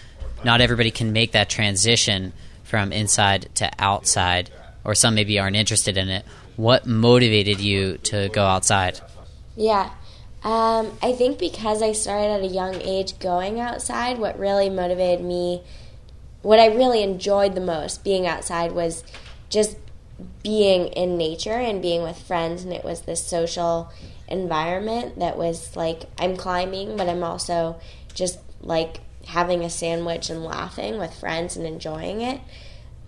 Not 0.42 0.62
everybody 0.62 0.90
can 0.90 1.12
make 1.12 1.32
that 1.32 1.50
transition 1.50 2.32
from 2.74 2.90
inside 2.90 3.48
to 3.54 3.70
outside, 3.78 4.50
or 4.82 4.96
some 4.96 5.14
maybe 5.14 5.38
aren't 5.38 5.54
interested 5.54 5.96
in 5.96 6.08
it. 6.08 6.24
What 6.56 6.87
motivated 6.87 7.60
you 7.60 7.98
to 7.98 8.28
go 8.30 8.44
outside? 8.44 9.00
Yeah. 9.54 9.90
Um, 10.42 10.90
I 11.00 11.12
think 11.12 11.38
because 11.38 11.82
I 11.82 11.92
started 11.92 12.32
at 12.32 12.40
a 12.40 12.52
young 12.52 12.82
age 12.82 13.20
going 13.20 13.60
outside, 13.60 14.18
what 14.18 14.37
really 14.37 14.68
motivated 14.70 15.24
me, 15.24 15.62
what 16.42 16.58
I 16.58 16.66
really 16.66 17.00
enjoyed 17.04 17.54
the 17.54 17.60
most 17.60 18.02
being 18.02 18.26
outside 18.26 18.72
was 18.72 19.04
just 19.48 19.76
being 20.42 20.88
in 20.88 21.16
nature 21.16 21.52
and 21.52 21.80
being 21.80 22.02
with 22.02 22.20
friends, 22.20 22.64
and 22.64 22.72
it 22.72 22.82
was 22.82 23.02
this 23.02 23.24
social 23.24 23.92
environment 24.26 25.20
that 25.20 25.38
was 25.38 25.76
like 25.76 26.06
I'm 26.18 26.37
climbing, 26.37 26.96
but 26.96 27.08
I'm 27.08 27.22
also 27.22 27.76
just 28.14 28.40
like 28.60 28.98
having 29.26 29.62
a 29.62 29.70
sandwich 29.70 30.28
and 30.28 30.42
laughing 30.42 30.98
with 30.98 31.14
friends 31.14 31.56
and 31.56 31.64
enjoying 31.64 32.20
it. 32.20 32.40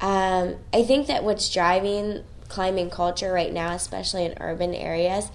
Um, 0.01 0.57
I 0.73 0.83
think 0.83 1.07
that 1.07 1.25
what's 1.25 1.53
driving 1.53 2.25
climbing 2.49 2.91
culture 2.91 3.33
right 3.33 3.53
now, 3.53 3.73
especially 3.73 4.25
in 4.25 4.35
urban 4.41 4.75
areas, 4.75 5.31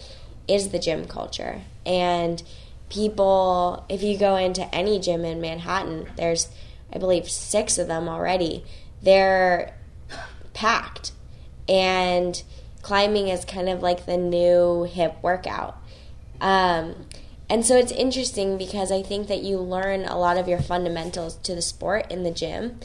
is 0.48 0.70
the 0.70 0.80
gym 0.80 1.06
culture. 1.06 1.62
And 1.86 2.42
people, 2.90 3.86
if 3.90 4.04
you 4.04 4.18
go 4.18 4.36
into 4.36 4.74
any 4.74 5.00
gym 5.00 5.26
in 5.26 5.42
Manhattan, 5.42 6.08
there's, 6.16 6.50
I 6.94 7.00
believe, 7.00 7.30
six 7.30 7.78
of 7.78 7.88
them 7.88 8.08
already. 8.08 8.64
They're 9.02 9.76
packed. 10.54 11.12
And 11.68 12.42
climbing 12.82 13.28
is 13.28 13.46
kind 13.46 13.70
of 13.70 13.82
like 13.82 14.06
the 14.06 14.18
new 14.18 14.84
hip 14.84 15.16
workout. 15.22 15.78
Um, 16.40 17.08
and 17.50 17.66
so 17.66 17.76
it's 17.76 17.92
interesting 17.92 18.58
because 18.58 18.92
I 18.92 19.04
think 19.04 19.28
that 19.28 19.44
you 19.44 19.58
learn 19.58 20.06
a 20.06 20.18
lot 20.18 20.38
of 20.38 20.48
your 20.48 20.62
fundamentals 20.62 21.36
to 21.38 21.54
the 21.54 21.62
sport 21.62 22.12
in 22.12 22.24
the 22.24 22.32
gym. 22.32 22.80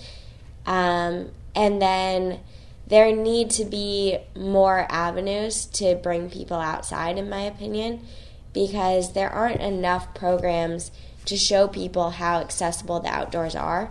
Um, 0.66 1.30
and 1.56 1.80
then 1.80 2.40
there 2.86 3.10
need 3.16 3.50
to 3.50 3.64
be 3.64 4.18
more 4.36 4.86
avenues 4.90 5.64
to 5.66 5.96
bring 5.96 6.30
people 6.30 6.58
outside, 6.58 7.18
in 7.18 7.28
my 7.28 7.40
opinion, 7.40 8.06
because 8.52 9.14
there 9.14 9.30
aren't 9.30 9.60
enough 9.60 10.14
programs 10.14 10.92
to 11.24 11.36
show 11.36 11.66
people 11.66 12.10
how 12.10 12.38
accessible 12.38 13.00
the 13.00 13.08
outdoors 13.08 13.56
are. 13.56 13.90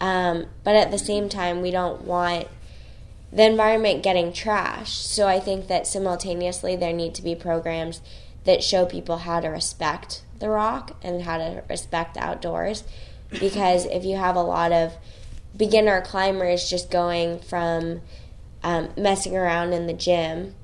Um, 0.00 0.46
but 0.64 0.74
at 0.74 0.90
the 0.90 0.98
same 0.98 1.28
time, 1.28 1.60
we 1.60 1.70
don't 1.70 2.02
want 2.02 2.48
the 3.30 3.44
environment 3.44 4.02
getting 4.02 4.32
trashed. 4.32 5.04
So 5.04 5.26
I 5.26 5.38
think 5.38 5.66
that 5.68 5.86
simultaneously 5.86 6.76
there 6.76 6.92
need 6.92 7.14
to 7.16 7.22
be 7.22 7.34
programs 7.34 8.00
that 8.44 8.62
show 8.62 8.86
people 8.86 9.18
how 9.18 9.40
to 9.40 9.48
respect 9.48 10.22
the 10.38 10.48
rock 10.48 10.96
and 11.02 11.22
how 11.22 11.38
to 11.38 11.62
respect 11.68 12.14
the 12.14 12.24
outdoors. 12.24 12.84
Because 13.30 13.86
if 13.86 14.04
you 14.04 14.16
have 14.16 14.36
a 14.36 14.42
lot 14.42 14.72
of 14.72 14.96
beginner 15.56 16.00
climbers 16.00 16.68
just 16.68 16.90
going 16.90 17.38
from 17.40 18.00
um, 18.62 18.90
messing 18.96 19.36
around 19.36 19.72
in 19.72 19.86
the 19.86 19.92
gym 19.92 20.54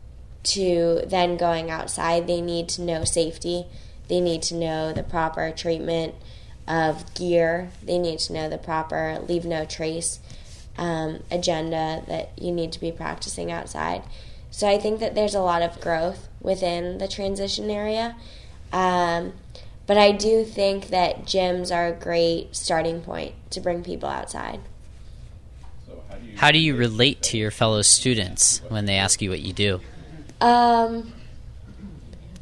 to 0.45 1.03
then 1.07 1.37
going 1.37 1.71
outside, 1.71 2.27
they 2.27 2.41
need 2.41 2.69
to 2.71 2.83
know 2.83 3.05
safety. 3.05 3.67
They 4.09 4.21
need 4.21 4.43
to 4.43 4.55
know 4.55 4.93
the 4.93 5.03
proper 5.03 5.51
treatment 5.51 6.15
of 6.67 7.15
gear. 7.15 7.71
They 7.83 7.99
need 7.99 8.19
to 8.21 8.33
know 8.33 8.49
the 8.49 8.59
proper 8.59 9.19
leave 9.27 9.45
no 9.45 9.65
trace 9.65 10.21
um, 10.79 11.23
agenda 11.31 12.05
that 12.07 12.31
you 12.41 12.53
need 12.53 12.73
to 12.73 12.81
be 12.81 12.93
practicing 12.93 13.51
outside. 13.51 14.03
So 14.51 14.67
I 14.67 14.79
think 14.79 15.01
that 15.01 15.15
there's 15.15 15.35
a 15.35 15.41
lot 15.41 15.63
of 15.63 15.81
growth 15.81 16.29
within 16.41 16.99
the 16.99 17.09
transition 17.09 17.71
area. 17.71 18.17
Um, 18.73 19.35
but 19.87 19.99
I 19.99 20.13
do 20.13 20.45
think 20.45 20.89
that 20.89 21.25
gyms 21.25 21.75
are 21.75 21.89
a 21.89 21.93
great 21.93 22.55
starting 22.55 23.01
point 23.01 23.35
to 23.51 23.61
bring 23.61 23.83
people 23.83 24.09
outside. 24.09 24.61
How 26.37 26.53
do 26.53 26.59
you 26.59 26.77
relate 26.77 27.23
to 27.25 27.39
your 27.39 27.51
fellow 27.51 27.83
students 27.83 28.63
when 28.69 28.87
they 28.87 28.97
ask 28.97 29.21
you 29.21 29.31
what 29.31 29.41
you 29.41 29.53
do? 29.53 29.81
Um, 30.41 31.13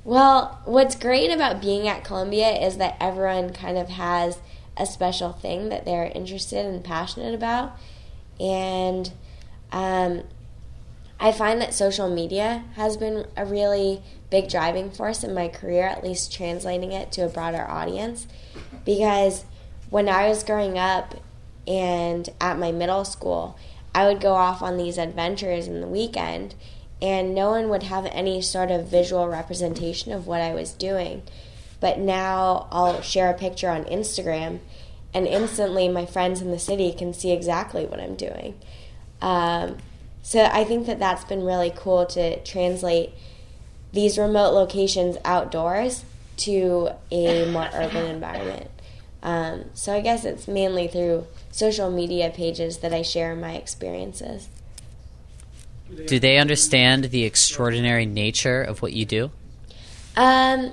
well, 0.04 0.60
what's 0.64 0.94
great 0.94 1.30
about 1.30 1.60
being 1.60 1.88
at 1.88 2.04
Columbia 2.04 2.50
is 2.50 2.76
that 2.76 2.96
everyone 3.00 3.52
kind 3.52 3.78
of 3.78 3.88
has 3.88 4.38
a 4.76 4.86
special 4.86 5.32
thing 5.32 5.70
that 5.70 5.84
they're 5.84 6.12
interested 6.14 6.66
and 6.66 6.84
passionate 6.84 7.34
about. 7.34 7.78
And 8.38 9.10
um, 9.72 10.24
I 11.18 11.32
find 11.32 11.60
that 11.62 11.72
social 11.72 12.14
media 12.14 12.64
has 12.74 12.96
been 12.96 13.26
a 13.36 13.46
really 13.46 14.02
big 14.30 14.48
driving 14.48 14.90
force 14.90 15.24
in 15.24 15.32
my 15.32 15.48
career, 15.48 15.86
at 15.86 16.04
least 16.04 16.32
translating 16.32 16.92
it 16.92 17.10
to 17.12 17.22
a 17.22 17.28
broader 17.28 17.66
audience. 17.66 18.26
Because 18.84 19.44
when 19.88 20.08
I 20.08 20.28
was 20.28 20.44
growing 20.44 20.78
up 20.78 21.14
and 21.66 22.28
at 22.40 22.58
my 22.58 22.72
middle 22.72 23.04
school, 23.04 23.58
I 23.94 24.06
would 24.06 24.20
go 24.20 24.34
off 24.34 24.62
on 24.62 24.76
these 24.76 24.98
adventures 24.98 25.66
in 25.66 25.80
the 25.80 25.86
weekend, 25.86 26.54
and 27.00 27.34
no 27.34 27.50
one 27.50 27.68
would 27.68 27.84
have 27.84 28.06
any 28.06 28.42
sort 28.42 28.70
of 28.70 28.88
visual 28.88 29.28
representation 29.28 30.12
of 30.12 30.26
what 30.26 30.40
I 30.40 30.54
was 30.54 30.72
doing. 30.72 31.22
But 31.80 31.98
now 31.98 32.68
I'll 32.70 33.02
share 33.02 33.30
a 33.30 33.34
picture 33.34 33.70
on 33.70 33.84
Instagram, 33.84 34.60
and 35.12 35.26
instantly 35.26 35.88
my 35.88 36.06
friends 36.06 36.40
in 36.40 36.50
the 36.50 36.58
city 36.58 36.92
can 36.92 37.12
see 37.12 37.32
exactly 37.32 37.86
what 37.86 38.00
I'm 38.00 38.16
doing. 38.16 38.58
Um, 39.22 39.78
so 40.22 40.44
I 40.44 40.64
think 40.64 40.86
that 40.86 40.98
that's 40.98 41.24
been 41.24 41.44
really 41.44 41.72
cool 41.74 42.04
to 42.06 42.42
translate 42.42 43.10
these 43.92 44.18
remote 44.18 44.52
locations 44.52 45.16
outdoors 45.24 46.04
to 46.38 46.90
a 47.10 47.50
more 47.50 47.68
urban 47.72 48.06
environment. 48.06 48.70
Um, 49.26 49.64
so 49.74 49.92
I 49.92 50.02
guess 50.02 50.24
it's 50.24 50.46
mainly 50.46 50.86
through 50.86 51.26
social 51.50 51.90
media 51.90 52.30
pages 52.30 52.78
that 52.78 52.94
I 52.94 53.02
share 53.02 53.34
my 53.34 53.54
experiences. 53.54 54.48
Do 56.06 56.20
they 56.20 56.38
understand 56.38 57.06
the 57.06 57.24
extraordinary 57.24 58.06
nature 58.06 58.62
of 58.62 58.82
what 58.82 58.92
you 58.92 59.04
do? 59.04 59.32
Um, 60.16 60.72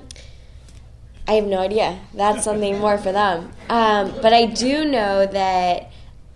I 1.26 1.32
have 1.32 1.46
no 1.46 1.58
idea. 1.58 1.98
That's 2.14 2.44
something 2.44 2.78
more 2.78 2.96
for 2.96 3.10
them. 3.10 3.52
Um, 3.68 4.14
but 4.22 4.32
I 4.32 4.46
do 4.46 4.84
know 4.84 5.26
that 5.26 5.90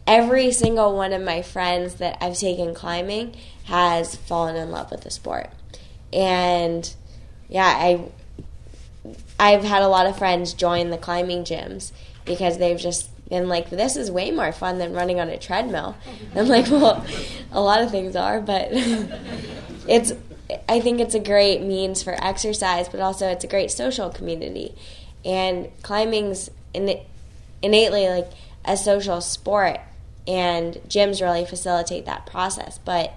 every 0.05 0.51
single 0.51 0.97
one 0.97 1.13
of 1.13 1.23
my 1.23 1.43
friends 1.43 1.97
that 1.97 2.19
I've 2.21 2.37
taken 2.37 2.75
climbing 2.75 3.37
has 3.65 4.17
fallen 4.17 4.57
in 4.57 4.73
love 4.73 4.91
with 4.91 5.03
the 5.03 5.11
sport. 5.13 5.51
And 6.13 6.93
yeah, 7.49 7.67
I 7.67 8.11
I've 9.39 9.65
had 9.65 9.83
a 9.83 9.89
lot 9.89 10.07
of 10.07 10.19
friends 10.19 10.53
join 10.53 10.91
the 10.91 10.99
climbing 10.99 11.45
gyms 11.45 11.93
because 12.25 12.59
they've 12.59 12.79
just 12.79 13.11
been 13.29 13.49
like, 13.49 13.71
this 13.71 13.97
is 13.97 14.11
way 14.11 14.31
more 14.31 14.53
fun 14.53 14.79
than 14.79 14.93
running 14.93 15.21
on 15.21 15.29
a 15.29 15.39
treadmill. 15.39 15.97
And 16.31 16.41
I'm 16.41 16.49
like, 16.49 16.67
well, 16.71 17.05
a 17.53 17.61
lot 17.61 17.83
of 17.83 17.91
things 17.91 18.17
are, 18.17 18.41
but 18.41 18.69
it's 19.87 20.13
I 20.69 20.81
think 20.81 21.01
it's 21.01 21.15
a 21.15 21.21
great 21.21 21.63
means 21.63 22.03
for 22.03 22.17
exercise, 22.25 22.89
but 22.89 23.01
also 23.01 23.29
it's 23.29 23.45
a 23.45 23.49
great 23.49 23.71
social 23.71 24.09
community. 24.09 24.75
And 25.25 25.69
climbing's 25.83 26.51
innately 26.73 28.09
like 28.09 28.31
a 28.65 28.77
social 28.77 29.21
sport 29.21 29.79
and 30.27 30.75
gyms 30.89 31.21
really 31.21 31.45
facilitate 31.45 32.07
that 32.07 32.27
process. 32.27 32.79
But 32.79 33.15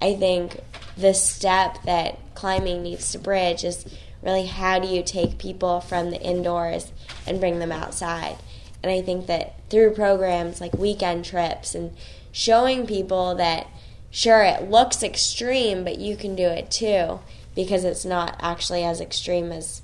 I 0.00 0.14
think 0.14 0.60
the 0.96 1.14
step 1.14 1.82
that 1.84 2.18
climbing 2.34 2.82
needs 2.82 3.12
to 3.12 3.18
bridge 3.18 3.64
is 3.64 3.84
really 4.24 4.46
how 4.46 4.78
do 4.78 4.88
you 4.88 5.02
take 5.02 5.38
people 5.38 5.80
from 5.80 6.10
the 6.10 6.20
indoors 6.20 6.90
and 7.26 7.40
bring 7.40 7.58
them 7.58 7.70
outside. 7.70 8.36
And 8.82 8.90
I 8.90 9.02
think 9.02 9.26
that 9.26 9.54
through 9.70 9.94
programs 9.94 10.60
like 10.60 10.72
weekend 10.74 11.24
trips 11.24 11.74
and 11.74 11.94
showing 12.32 12.86
people 12.86 13.34
that 13.36 13.66
sure 14.10 14.42
it 14.42 14.70
looks 14.70 15.02
extreme, 15.02 15.84
but 15.84 15.98
you 15.98 16.16
can 16.16 16.34
do 16.34 16.46
it 16.46 16.70
too 16.70 17.20
because 17.54 17.84
it's 17.84 18.04
not 18.04 18.36
actually 18.40 18.82
as 18.82 19.00
extreme 19.00 19.52
as 19.52 19.82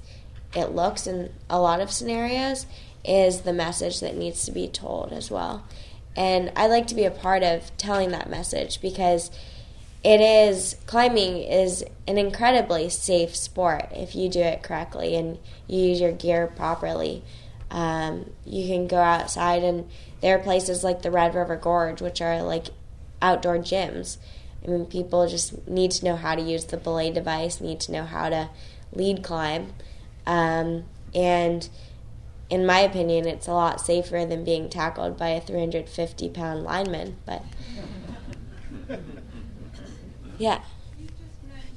it 0.54 0.74
looks 0.74 1.06
in 1.06 1.32
a 1.48 1.60
lot 1.60 1.80
of 1.80 1.90
scenarios 1.90 2.66
is 3.04 3.42
the 3.42 3.52
message 3.52 4.00
that 4.00 4.16
needs 4.16 4.44
to 4.44 4.52
be 4.52 4.68
told 4.68 5.12
as 5.12 5.30
well. 5.30 5.64
And 6.16 6.52
I 6.56 6.66
like 6.66 6.86
to 6.88 6.94
be 6.94 7.04
a 7.04 7.10
part 7.10 7.42
of 7.42 7.74
telling 7.76 8.10
that 8.10 8.28
message 8.28 8.80
because 8.80 9.30
it 10.02 10.20
is 10.20 10.76
climbing 10.86 11.38
is 11.42 11.84
an 12.06 12.16
incredibly 12.16 12.88
safe 12.88 13.36
sport 13.36 13.88
if 13.92 14.14
you 14.14 14.28
do 14.28 14.40
it 14.40 14.62
correctly 14.62 15.14
and 15.14 15.38
you 15.66 15.80
use 15.80 16.00
your 16.00 16.12
gear 16.12 16.46
properly. 16.46 17.22
Um, 17.70 18.30
you 18.44 18.66
can 18.66 18.88
go 18.88 18.98
outside 18.98 19.62
and 19.62 19.88
there 20.20 20.36
are 20.36 20.42
places 20.42 20.82
like 20.82 21.02
the 21.02 21.10
Red 21.10 21.34
River 21.34 21.56
Gorge, 21.56 22.00
which 22.00 22.20
are 22.20 22.42
like 22.42 22.66
outdoor 23.22 23.58
gyms. 23.58 24.16
I 24.64 24.68
mean, 24.68 24.86
people 24.86 25.26
just 25.28 25.66
need 25.68 25.90
to 25.92 26.04
know 26.04 26.16
how 26.16 26.34
to 26.34 26.42
use 26.42 26.64
the 26.64 26.76
belay 26.76 27.10
device, 27.10 27.60
need 27.60 27.80
to 27.80 27.92
know 27.92 28.04
how 28.04 28.28
to 28.28 28.50
lead 28.92 29.22
climb, 29.22 29.72
um, 30.26 30.84
and 31.14 31.68
in 32.50 32.66
my 32.66 32.80
opinion, 32.80 33.26
it's 33.26 33.46
a 33.46 33.52
lot 33.52 33.80
safer 33.80 34.26
than 34.26 34.44
being 34.44 34.68
tackled 34.68 35.16
by 35.16 35.28
a 35.28 35.40
350 35.40 36.28
pound 36.30 36.64
lineman. 36.64 37.16
But 37.24 37.44
yeah. 40.40 40.60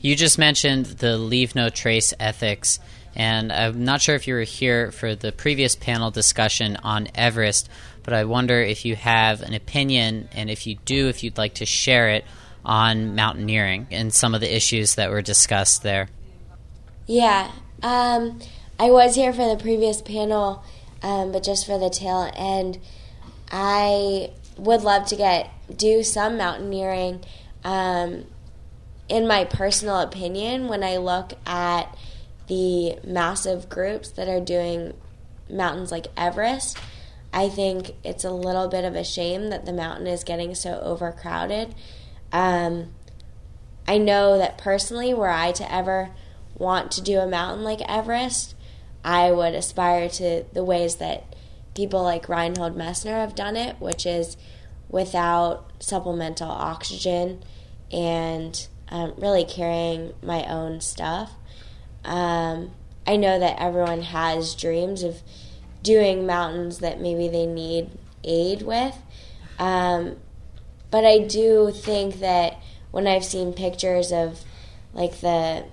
You 0.01 0.15
just 0.15 0.37
mentioned 0.37 0.85
the 0.85 1.17
leave 1.17 1.55
no 1.55 1.69
trace 1.69 2.13
ethics, 2.19 2.79
and 3.15 3.51
I'm 3.51 3.85
not 3.85 4.01
sure 4.01 4.15
if 4.15 4.27
you 4.27 4.33
were 4.33 4.41
here 4.41 4.91
for 4.91 5.15
the 5.15 5.31
previous 5.31 5.75
panel 5.75 6.11
discussion 6.11 6.77
on 6.77 7.07
Everest, 7.13 7.69
but 8.03 8.13
I 8.13 8.25
wonder 8.25 8.61
if 8.61 8.85
you 8.85 8.95
have 8.95 9.41
an 9.41 9.53
opinion, 9.53 10.29
and 10.33 10.49
if 10.49 10.65
you 10.65 10.75
do, 10.85 11.07
if 11.07 11.23
you'd 11.23 11.37
like 11.37 11.55
to 11.55 11.65
share 11.65 12.09
it 12.09 12.25
on 12.65 13.15
mountaineering 13.15 13.87
and 13.91 14.13
some 14.13 14.33
of 14.33 14.41
the 14.41 14.53
issues 14.53 14.95
that 14.95 15.09
were 15.09 15.21
discussed 15.21 15.83
there. 15.83 16.09
Yeah. 17.05 17.51
Um, 17.81 18.39
I 18.79 18.91
was 18.91 19.15
here 19.15 19.33
for 19.33 19.47
the 19.47 19.61
previous 19.61 20.01
panel, 20.01 20.63
um, 21.01 21.31
but 21.31 21.43
just 21.43 21.65
for 21.65 21.77
the 21.77 21.89
tail 21.89 22.31
end. 22.35 22.79
I 23.51 24.31
would 24.57 24.81
love 24.81 25.05
to 25.07 25.15
get 25.15 25.49
do 25.75 26.03
some 26.03 26.37
mountaineering, 26.37 27.21
um, 27.63 28.25
in 29.13 29.27
my 29.27 29.45
personal 29.45 29.99
opinion, 29.99 30.67
when 30.67 30.83
I 30.83 30.97
look 30.97 31.33
at 31.45 31.95
the 32.47 32.97
massive 33.05 33.69
groups 33.69 34.09
that 34.09 34.27
are 34.27 34.39
doing 34.39 34.95
mountains 35.47 35.91
like 35.91 36.07
Everest, 36.17 36.79
I 37.31 37.47
think 37.47 37.91
it's 38.03 38.23
a 38.23 38.31
little 38.31 38.67
bit 38.67 38.83
of 38.83 38.95
a 38.95 39.03
shame 39.03 39.51
that 39.51 39.67
the 39.67 39.71
mountain 39.71 40.07
is 40.07 40.23
getting 40.23 40.55
so 40.55 40.79
overcrowded. 40.81 41.75
Um, 42.31 42.93
I 43.87 43.99
know 43.99 44.39
that 44.39 44.57
personally, 44.57 45.13
were 45.13 45.29
I 45.29 45.51
to 45.53 45.71
ever 45.71 46.09
want 46.57 46.91
to 46.93 47.01
do 47.01 47.19
a 47.19 47.27
mountain 47.27 47.63
like 47.63 47.81
Everest, 47.87 48.55
I 49.05 49.31
would 49.31 49.53
aspire 49.53 50.09
to 50.09 50.43
the 50.53 50.63
ways 50.63 50.95
that 50.95 51.35
people 51.75 52.01
like 52.01 52.27
Reinhold 52.27 52.75
Messner 52.75 53.19
have 53.19 53.35
done 53.35 53.57
it, 53.57 53.79
which 53.79 54.07
is 54.07 54.37
without 54.89 55.69
supplemental 55.79 56.49
oxygen 56.49 57.43
and 57.91 58.67
um, 58.89 59.13
really 59.17 59.45
carrying 59.45 60.13
my 60.21 60.45
own 60.45 60.81
stuff. 60.81 61.31
Um, 62.03 62.71
I 63.05 63.15
know 63.15 63.39
that 63.39 63.61
everyone 63.61 64.01
has 64.01 64.55
dreams 64.55 65.03
of 65.03 65.21
doing 65.81 66.25
mountains 66.25 66.79
that 66.79 67.01
maybe 67.01 67.27
they 67.27 67.45
need 67.45 67.89
aid 68.23 68.61
with. 68.61 68.97
Um, 69.59 70.17
but 70.89 71.05
I 71.05 71.19
do 71.19 71.71
think 71.71 72.19
that 72.19 72.59
when 72.91 73.07
I've 73.07 73.25
seen 73.25 73.53
pictures 73.53 74.11
of 74.11 74.41
like 74.93 75.19
the 75.21 75.65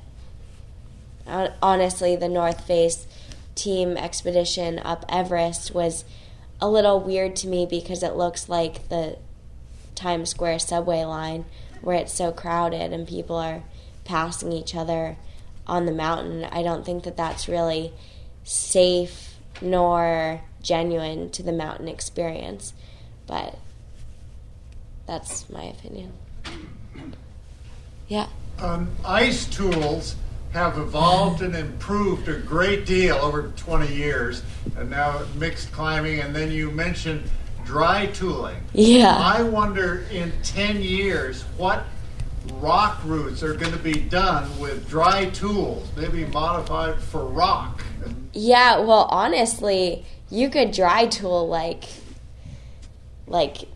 honestly 1.27 2.17
the 2.17 2.29
North 2.29 2.67
Face 2.67 3.07
team 3.55 3.97
expedition 3.97 4.79
up 4.79 5.05
Everest 5.09 5.75
was 5.75 6.05
a 6.61 6.69
little 6.69 6.99
weird 7.01 7.37
to 7.37 7.47
me 7.47 7.67
because 7.67 8.03
it 8.03 8.15
looks 8.15 8.49
like 8.49 8.89
the 8.89 9.19
Times 9.95 10.31
Square 10.31 10.61
subway 10.61 11.05
line 11.05 11.45
where 11.83 11.97
it's 11.97 12.13
so 12.13 12.33
crowded 12.33 12.93
and 12.93 13.07
people 13.07 13.37
are 13.37 13.63
passing 14.05 14.53
each 14.53 14.75
other 14.75 15.17
on 15.67 15.87
the 15.87 15.93
mountain. 15.93 16.45
I 16.45 16.63
don't 16.63 16.85
think 16.85 17.05
that 17.05 17.17
that's 17.17 17.49
really 17.49 17.93
safe 18.45 19.37
nor 19.61 20.41
genuine 20.63 21.31
to 21.31 21.43
the 21.43 21.53
mountain 21.53 21.89
experience. 21.89 22.73
But 23.27 23.59
that's 25.07 25.49
my 25.51 25.65
opinion. 25.65 26.13
Yeah. 28.09 28.27
Um, 28.59 28.91
ice 29.05 29.47
tools 29.47 30.17
have 30.53 30.79
evolved 30.79 31.43
and 31.43 31.55
improved 31.55 32.29
a 32.29 32.39
great 32.39 32.85
deal 32.85 33.15
over 33.17 33.53
20 33.57 33.95
years, 33.95 34.43
and 34.77 34.91
now 34.91 35.23
mixed 35.37 35.71
climbing, 35.71 36.19
and 36.19 36.35
then 36.35 36.51
you 36.51 36.71
mentioned 36.73 37.23
dry 37.71 38.07
tooling. 38.07 38.61
Yeah. 38.73 39.17
I 39.17 39.45
wonder 39.45 40.05
in 40.11 40.33
10 40.43 40.83
years 40.83 41.43
what 41.57 41.85
rock 42.55 43.01
routes 43.05 43.45
are 43.45 43.55
going 43.55 43.71
to 43.73 43.79
be 43.79 43.93
done 43.93 44.59
with 44.59 44.89
dry 44.89 45.27
tools, 45.27 45.89
maybe 45.97 46.25
modified 46.27 46.99
for 46.99 47.25
rock. 47.25 47.85
Yeah, 48.33 48.81
well, 48.81 49.07
honestly, 49.11 50.05
you 50.31 50.51
could 50.51 50.73
dry 50.73 51.07
tool 51.07 51.47
like 51.47 51.85
like 53.29 53.69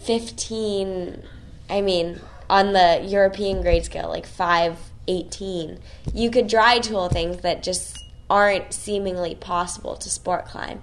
15 0.00 1.22
I 1.70 1.80
mean, 1.80 2.20
on 2.50 2.72
the 2.72 3.02
European 3.06 3.62
grade 3.62 3.84
scale, 3.84 4.08
like 4.08 4.26
518. 4.26 5.78
You 6.12 6.30
could 6.30 6.48
dry 6.48 6.80
tool 6.80 7.08
things 7.08 7.40
that 7.42 7.62
just 7.62 7.96
aren't 8.28 8.74
seemingly 8.74 9.36
possible 9.36 9.96
to 9.96 10.10
sport 10.10 10.46
climb, 10.46 10.82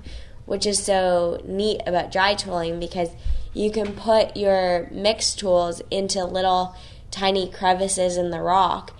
which 0.49 0.65
is 0.65 0.83
so 0.83 1.39
neat 1.45 1.79
about 1.85 2.11
dry 2.11 2.33
tooling 2.33 2.79
because 2.79 3.09
you 3.53 3.69
can 3.69 3.93
put 3.93 4.35
your 4.35 4.89
mixed 4.91 5.37
tools 5.37 5.79
into 5.91 6.25
little 6.25 6.75
tiny 7.11 7.47
crevices 7.47 8.17
in 8.17 8.31
the 8.31 8.41
rock 8.41 8.91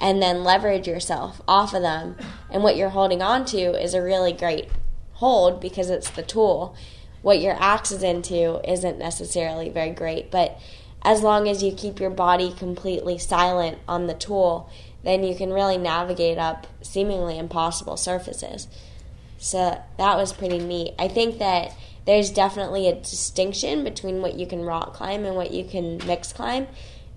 and 0.00 0.20
then 0.20 0.42
leverage 0.42 0.88
yourself 0.88 1.40
off 1.46 1.72
of 1.74 1.82
them. 1.82 2.16
And 2.50 2.64
what 2.64 2.76
you're 2.76 2.88
holding 2.88 3.22
on 3.22 3.44
to 3.46 3.80
is 3.80 3.94
a 3.94 4.02
really 4.02 4.32
great 4.32 4.68
hold 5.14 5.60
because 5.60 5.90
it's 5.90 6.10
the 6.10 6.24
tool. 6.24 6.74
What 7.22 7.40
your 7.40 7.56
axe 7.60 7.92
is 7.92 8.02
into 8.02 8.60
isn't 8.68 8.98
necessarily 8.98 9.68
very 9.68 9.90
great, 9.90 10.32
but 10.32 10.58
as 11.02 11.22
long 11.22 11.46
as 11.46 11.62
you 11.62 11.72
keep 11.72 12.00
your 12.00 12.10
body 12.10 12.52
completely 12.52 13.16
silent 13.16 13.78
on 13.86 14.08
the 14.08 14.14
tool, 14.14 14.68
then 15.04 15.22
you 15.22 15.36
can 15.36 15.52
really 15.52 15.78
navigate 15.78 16.36
up 16.36 16.66
seemingly 16.82 17.38
impossible 17.38 17.96
surfaces. 17.96 18.66
So 19.46 19.80
that 19.96 20.16
was 20.16 20.32
pretty 20.32 20.58
neat. 20.58 20.94
I 20.98 21.06
think 21.06 21.38
that 21.38 21.72
there's 22.04 22.30
definitely 22.30 22.88
a 22.88 22.96
distinction 22.96 23.84
between 23.84 24.20
what 24.20 24.34
you 24.34 24.44
can 24.44 24.62
rock 24.62 24.94
climb 24.94 25.24
and 25.24 25.36
what 25.36 25.52
you 25.52 25.64
can 25.64 26.04
mix 26.04 26.32
climb 26.32 26.66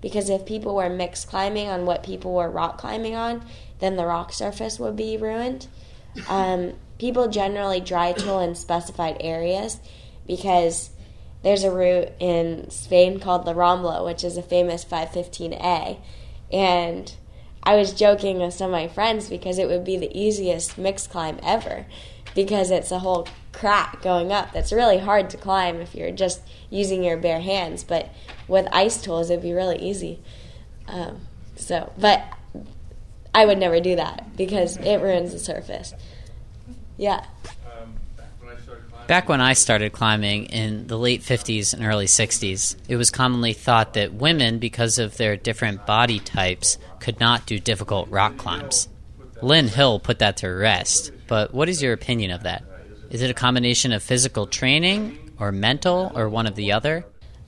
because 0.00 0.30
if 0.30 0.46
people 0.46 0.76
were 0.76 0.88
mixed 0.88 1.26
climbing 1.26 1.66
on 1.66 1.86
what 1.86 2.04
people 2.04 2.32
were 2.32 2.48
rock 2.48 2.78
climbing 2.78 3.16
on, 3.16 3.44
then 3.80 3.96
the 3.96 4.06
rock 4.06 4.32
surface 4.32 4.78
would 4.78 4.94
be 4.94 5.16
ruined. 5.16 5.66
Um, 6.28 6.74
people 7.00 7.26
generally 7.26 7.80
dry 7.80 8.12
tool 8.12 8.38
in 8.38 8.54
specified 8.54 9.16
areas 9.18 9.80
because 10.24 10.90
there's 11.42 11.64
a 11.64 11.70
route 11.72 12.12
in 12.20 12.70
Spain 12.70 13.18
called 13.18 13.44
La 13.44 13.54
Rambla, 13.54 14.04
which 14.04 14.22
is 14.22 14.36
a 14.36 14.42
famous 14.42 14.84
515A. 14.84 15.98
And 16.52 17.12
I 17.62 17.76
was 17.76 17.92
joking 17.92 18.38
with 18.38 18.54
some 18.54 18.66
of 18.66 18.72
my 18.72 18.88
friends 18.88 19.28
because 19.28 19.58
it 19.58 19.68
would 19.68 19.84
be 19.84 19.96
the 19.96 20.16
easiest 20.18 20.78
mixed 20.78 21.10
climb 21.10 21.38
ever 21.42 21.86
because 22.34 22.70
it's 22.70 22.90
a 22.90 22.98
whole 22.98 23.26
crack 23.52 24.02
going 24.02 24.32
up 24.32 24.52
that's 24.52 24.72
really 24.72 24.98
hard 24.98 25.30
to 25.30 25.36
climb 25.36 25.80
if 25.80 25.94
you're 25.94 26.10
just 26.10 26.40
using 26.70 27.04
your 27.04 27.16
bare 27.16 27.40
hands. 27.40 27.84
But 27.84 28.08
with 28.48 28.66
ice 28.72 29.00
tools, 29.02 29.30
it'd 29.30 29.42
be 29.42 29.52
really 29.52 29.78
easy. 29.78 30.20
Um, 30.88 31.20
so, 31.56 31.92
but 31.98 32.24
I 33.34 33.44
would 33.44 33.58
never 33.58 33.80
do 33.80 33.96
that 33.96 34.36
because 34.36 34.76
it 34.78 35.00
ruins 35.00 35.32
the 35.32 35.38
surface. 35.38 35.94
Yeah. 36.96 37.24
Back 39.06 39.28
when 39.28 39.40
I 39.40 39.54
started 39.54 39.92
climbing 39.92 40.46
in 40.46 40.86
the 40.86 40.96
late 40.96 41.22
50s 41.22 41.74
and 41.74 41.84
early 41.84 42.06
60s, 42.06 42.76
it 42.88 42.96
was 42.96 43.10
commonly 43.10 43.52
thought 43.52 43.94
that 43.94 44.14
women, 44.14 44.58
because 44.58 44.98
of 44.98 45.16
their 45.16 45.36
different 45.36 45.84
body 45.84 46.20
types, 46.20 46.78
could 47.00 47.18
not 47.18 47.44
do 47.44 47.58
difficult 47.58 48.08
rock 48.08 48.36
climbs. 48.36 48.88
Lynn 49.42 49.68
Hill 49.68 50.00
put 50.00 50.18
that 50.18 50.38
to 50.38 50.48
rest, 50.48 51.12
but 51.26 51.54
what 51.54 51.68
is 51.68 51.82
your 51.82 51.92
opinion 51.92 52.30
of 52.30 52.42
that? 52.42 52.64
Is 53.10 53.22
it 53.22 53.30
a 53.30 53.34
combination 53.34 53.92
of 53.92 54.02
physical 54.02 54.46
training 54.46 55.18
or 55.38 55.50
mental 55.50 56.12
or 56.14 56.28
one 56.28 56.46
of 56.46 56.54
the 56.54 56.72
other? 56.72 57.04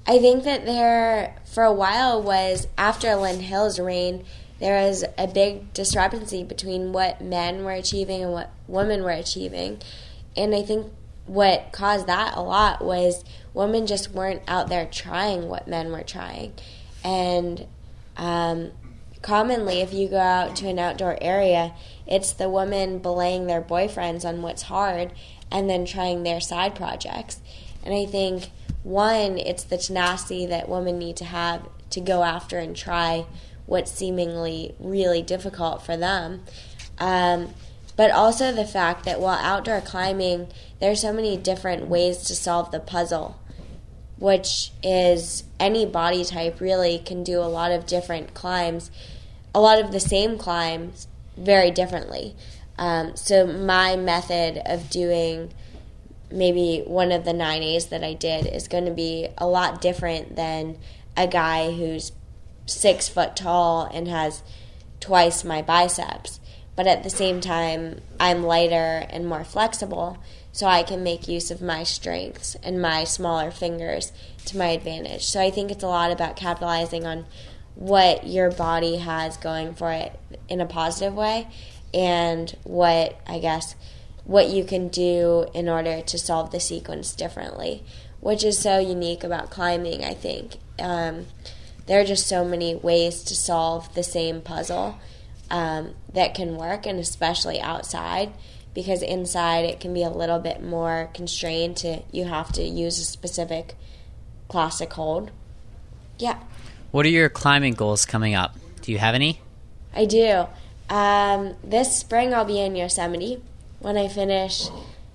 I 0.06 0.18
think 0.18 0.44
that 0.44 0.66
there, 0.66 1.36
for 1.44 1.62
a 1.62 1.72
while, 1.72 2.20
was 2.20 2.66
after 2.76 3.14
Lynn 3.14 3.40
Hill's 3.40 3.78
reign, 3.78 4.24
there 4.58 4.86
was 4.86 5.04
a 5.16 5.26
big 5.26 5.72
discrepancy 5.72 6.42
between 6.42 6.92
what 6.92 7.20
men 7.20 7.64
were 7.64 7.72
achieving 7.72 8.22
and 8.22 8.32
what 8.32 8.50
women 8.66 9.02
were 9.02 9.10
achieving. 9.10 9.80
And 10.36 10.54
I 10.54 10.62
think 10.62 10.92
what 11.26 11.70
caused 11.72 12.06
that 12.08 12.36
a 12.36 12.40
lot 12.40 12.84
was 12.84 13.24
women 13.54 13.86
just 13.86 14.10
weren't 14.10 14.42
out 14.48 14.68
there 14.68 14.86
trying 14.86 15.48
what 15.48 15.68
men 15.68 15.92
were 15.92 16.02
trying. 16.02 16.54
And 17.04 17.66
um, 18.16 18.72
commonly, 19.22 19.80
if 19.80 19.92
you 19.92 20.08
go 20.08 20.18
out 20.18 20.56
to 20.56 20.68
an 20.68 20.78
outdoor 20.78 21.16
area, 21.20 21.74
it's 22.06 22.32
the 22.32 22.48
women 22.48 22.98
belaying 22.98 23.46
their 23.46 23.62
boyfriends 23.62 24.24
on 24.24 24.42
what's 24.42 24.62
hard 24.62 25.12
and 25.50 25.70
then 25.70 25.84
trying 25.84 26.22
their 26.22 26.40
side 26.40 26.74
projects. 26.74 27.40
And 27.84 27.94
I 27.94 28.04
think 28.04 28.50
one, 28.82 29.38
it's 29.38 29.64
the 29.64 29.78
tenacity 29.78 30.46
that 30.46 30.68
women 30.68 30.98
need 30.98 31.16
to 31.18 31.24
have 31.24 31.68
to 31.90 32.00
go 32.00 32.22
after 32.22 32.58
and 32.58 32.76
try 32.76 33.26
what's 33.66 33.92
seemingly 33.92 34.74
really 34.78 35.22
difficult 35.22 35.82
for 35.82 35.96
them. 35.96 36.42
Um, 36.98 37.54
but 37.96 38.10
also 38.10 38.52
the 38.52 38.64
fact 38.64 39.04
that 39.04 39.20
while 39.20 39.38
outdoor 39.38 39.80
climbing, 39.80 40.48
there's 40.80 41.00
so 41.02 41.12
many 41.12 41.36
different 41.36 41.86
ways 41.86 42.18
to 42.24 42.34
solve 42.34 42.70
the 42.70 42.80
puzzle, 42.80 43.38
which 44.22 44.70
is 44.84 45.42
any 45.58 45.84
body 45.84 46.24
type 46.24 46.60
really 46.60 46.96
can 46.96 47.24
do 47.24 47.40
a 47.40 47.50
lot 47.50 47.72
of 47.72 47.84
different 47.84 48.32
climbs, 48.34 48.88
a 49.52 49.60
lot 49.60 49.80
of 49.80 49.90
the 49.90 49.98
same 49.98 50.38
climbs 50.38 51.08
very 51.36 51.72
differently. 51.72 52.36
Um, 52.78 53.16
so 53.16 53.44
my 53.44 53.96
method 53.96 54.62
of 54.64 54.88
doing 54.90 55.52
maybe 56.30 56.84
one 56.86 57.10
of 57.10 57.24
the 57.24 57.32
9As 57.32 57.88
that 57.88 58.04
I 58.04 58.14
did 58.14 58.46
is 58.46 58.68
going 58.68 58.84
to 58.84 58.92
be 58.92 59.26
a 59.38 59.46
lot 59.48 59.80
different 59.80 60.36
than 60.36 60.78
a 61.16 61.26
guy 61.26 61.72
who's 61.72 62.12
six 62.64 63.08
foot 63.08 63.34
tall 63.34 63.90
and 63.92 64.06
has 64.06 64.44
twice 65.00 65.42
my 65.42 65.62
biceps. 65.62 66.38
But 66.76 66.86
at 66.86 67.02
the 67.02 67.10
same 67.10 67.40
time, 67.40 68.00
I'm 68.20 68.44
lighter 68.44 69.04
and 69.10 69.26
more 69.26 69.42
flexible, 69.42 70.18
so 70.52 70.66
I 70.66 70.82
can 70.82 71.02
make 71.02 71.26
use 71.26 71.50
of 71.50 71.62
my 71.62 71.82
strengths 71.82 72.54
and 72.62 72.80
my 72.80 73.04
smaller 73.04 73.50
fingers 73.50 74.12
to 74.46 74.58
my 74.58 74.68
advantage. 74.68 75.24
So 75.24 75.40
I 75.40 75.50
think 75.50 75.70
it's 75.70 75.82
a 75.82 75.88
lot 75.88 76.12
about 76.12 76.36
capitalizing 76.36 77.06
on 77.06 77.24
what 77.74 78.26
your 78.26 78.50
body 78.50 78.96
has 78.96 79.38
going 79.38 79.74
for 79.74 79.90
it 79.90 80.18
in 80.48 80.60
a 80.60 80.66
positive 80.66 81.14
way 81.14 81.48
and 81.94 82.54
what, 82.64 83.18
I 83.26 83.38
guess, 83.38 83.74
what 84.24 84.48
you 84.48 84.64
can 84.64 84.88
do 84.88 85.46
in 85.54 85.68
order 85.68 86.02
to 86.02 86.18
solve 86.18 86.50
the 86.50 86.60
sequence 86.60 87.14
differently, 87.14 87.82
which 88.20 88.44
is 88.44 88.58
so 88.58 88.78
unique 88.78 89.24
about 89.24 89.50
climbing, 89.50 90.04
I 90.04 90.14
think. 90.14 90.56
Um, 90.78 91.26
there 91.86 92.00
are 92.00 92.04
just 92.04 92.26
so 92.26 92.44
many 92.44 92.74
ways 92.74 93.22
to 93.24 93.34
solve 93.34 93.94
the 93.94 94.02
same 94.02 94.40
puzzle 94.40 94.98
um, 95.50 95.94
that 96.12 96.34
can 96.34 96.56
work, 96.56 96.86
and 96.86 96.98
especially 96.98 97.60
outside, 97.60 98.32
because 98.74 99.02
inside 99.02 99.64
it 99.64 99.80
can 99.80 99.92
be 99.92 100.02
a 100.02 100.10
little 100.10 100.38
bit 100.38 100.62
more 100.62 101.10
constrained 101.14 101.76
to 101.78 102.02
you 102.10 102.24
have 102.24 102.52
to 102.52 102.62
use 102.62 102.98
a 102.98 103.04
specific 103.04 103.74
classic 104.48 104.92
hold. 104.92 105.30
Yeah. 106.18 106.38
What 106.90 107.06
are 107.06 107.10
your 107.10 107.28
climbing 107.28 107.74
goals 107.74 108.04
coming 108.04 108.34
up? 108.34 108.54
Do 108.82 108.92
you 108.92 108.98
have 108.98 109.14
any? 109.14 109.40
I 109.94 110.04
do. 110.04 110.46
Um, 110.88 111.54
this 111.64 111.96
spring 111.96 112.34
I'll 112.34 112.44
be 112.44 112.60
in 112.60 112.76
Yosemite 112.76 113.42
when 113.80 113.96
I 113.96 114.08
finish 114.08 114.68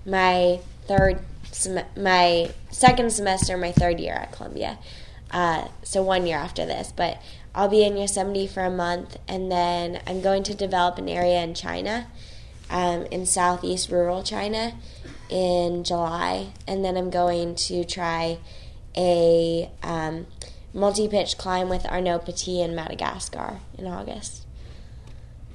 my 0.04 0.60
third 0.86 1.20
sem- 1.52 1.86
my 1.96 2.50
second 2.70 3.12
semester, 3.12 3.56
my 3.56 3.72
third 3.72 4.00
year 4.00 4.14
at 4.14 4.32
Columbia. 4.32 4.78
Uh, 5.30 5.68
so 5.82 6.02
one 6.02 6.26
year 6.26 6.38
after 6.38 6.64
this, 6.64 6.92
but 6.94 7.20
I'll 7.54 7.68
be 7.68 7.84
in 7.84 7.96
Yosemite 7.96 8.46
for 8.46 8.62
a 8.62 8.70
month, 8.70 9.18
and 9.26 9.52
then 9.52 10.00
I'm 10.06 10.20
going 10.20 10.42
to 10.44 10.54
develop 10.54 10.96
an 10.98 11.08
area 11.08 11.42
in 11.42 11.54
China, 11.54 12.06
um, 12.70 13.06
in 13.06 13.26
southeast 13.26 13.90
rural 13.90 14.22
China, 14.22 14.74
in 15.28 15.84
July, 15.84 16.52
and 16.66 16.84
then 16.84 16.96
I'm 16.96 17.10
going 17.10 17.54
to 17.54 17.84
try 17.84 18.38
a 18.96 19.70
um, 19.82 20.26
multi-pitch 20.72 21.38
climb 21.38 21.68
with 21.68 21.86
Arnaud 21.86 22.20
Petit 22.20 22.60
in 22.60 22.74
Madagascar 22.74 23.60
in 23.76 23.86
August, 23.86 24.44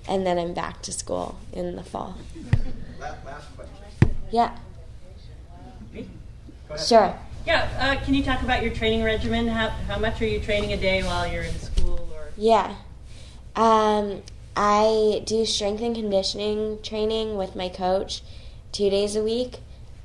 and 0.08 0.26
then 0.26 0.38
I'm 0.38 0.54
back 0.54 0.82
to 0.84 0.92
school 0.92 1.38
in 1.52 1.76
the 1.76 1.84
fall. 1.84 2.18
Last 3.00 3.48
Yeah. 4.32 4.58
Sure. 6.78 7.18
Yeah, 7.46 7.70
uh, 7.80 8.04
can 8.04 8.14
you 8.14 8.24
talk 8.24 8.42
about 8.42 8.64
your 8.64 8.74
training 8.74 9.04
regimen? 9.04 9.48
How, 9.48 9.70
how 9.70 10.00
much 10.00 10.22
are 10.22 10.26
you 10.26 10.40
training 10.40 10.74
a 10.74 10.78
day 10.78 11.04
while 11.04 11.28
you're 11.28 11.44
in 11.44 11.54
school? 11.56 12.10
Or 12.14 12.30
Yeah. 12.38 12.76
Um, 13.56 14.24
I 14.56 15.24
do 15.26 15.46
strength 15.46 15.82
and 15.82 15.96
conditioning 15.96 16.82
training 16.84 17.38
with 17.38 17.56
my 17.56 17.70
coach 17.70 18.22
two 18.72 18.90
days 18.90 19.16
a 19.16 19.24
week, 19.24 19.60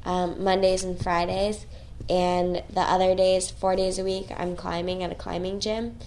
um, 0.05 0.42
Mondays 0.42 0.84
and 0.84 1.01
Fridays. 1.01 1.66
And 2.09 2.62
the 2.70 2.80
other 2.80 3.14
days, 3.14 3.51
four 3.51 3.76
days 3.76 3.99
a 3.99 4.05
week, 4.05 4.28
I'm 4.34 4.57
climbing 4.57 5.03
at 5.03 5.12
a 5.12 5.14
climbing 5.14 5.61
gym. 5.61 5.99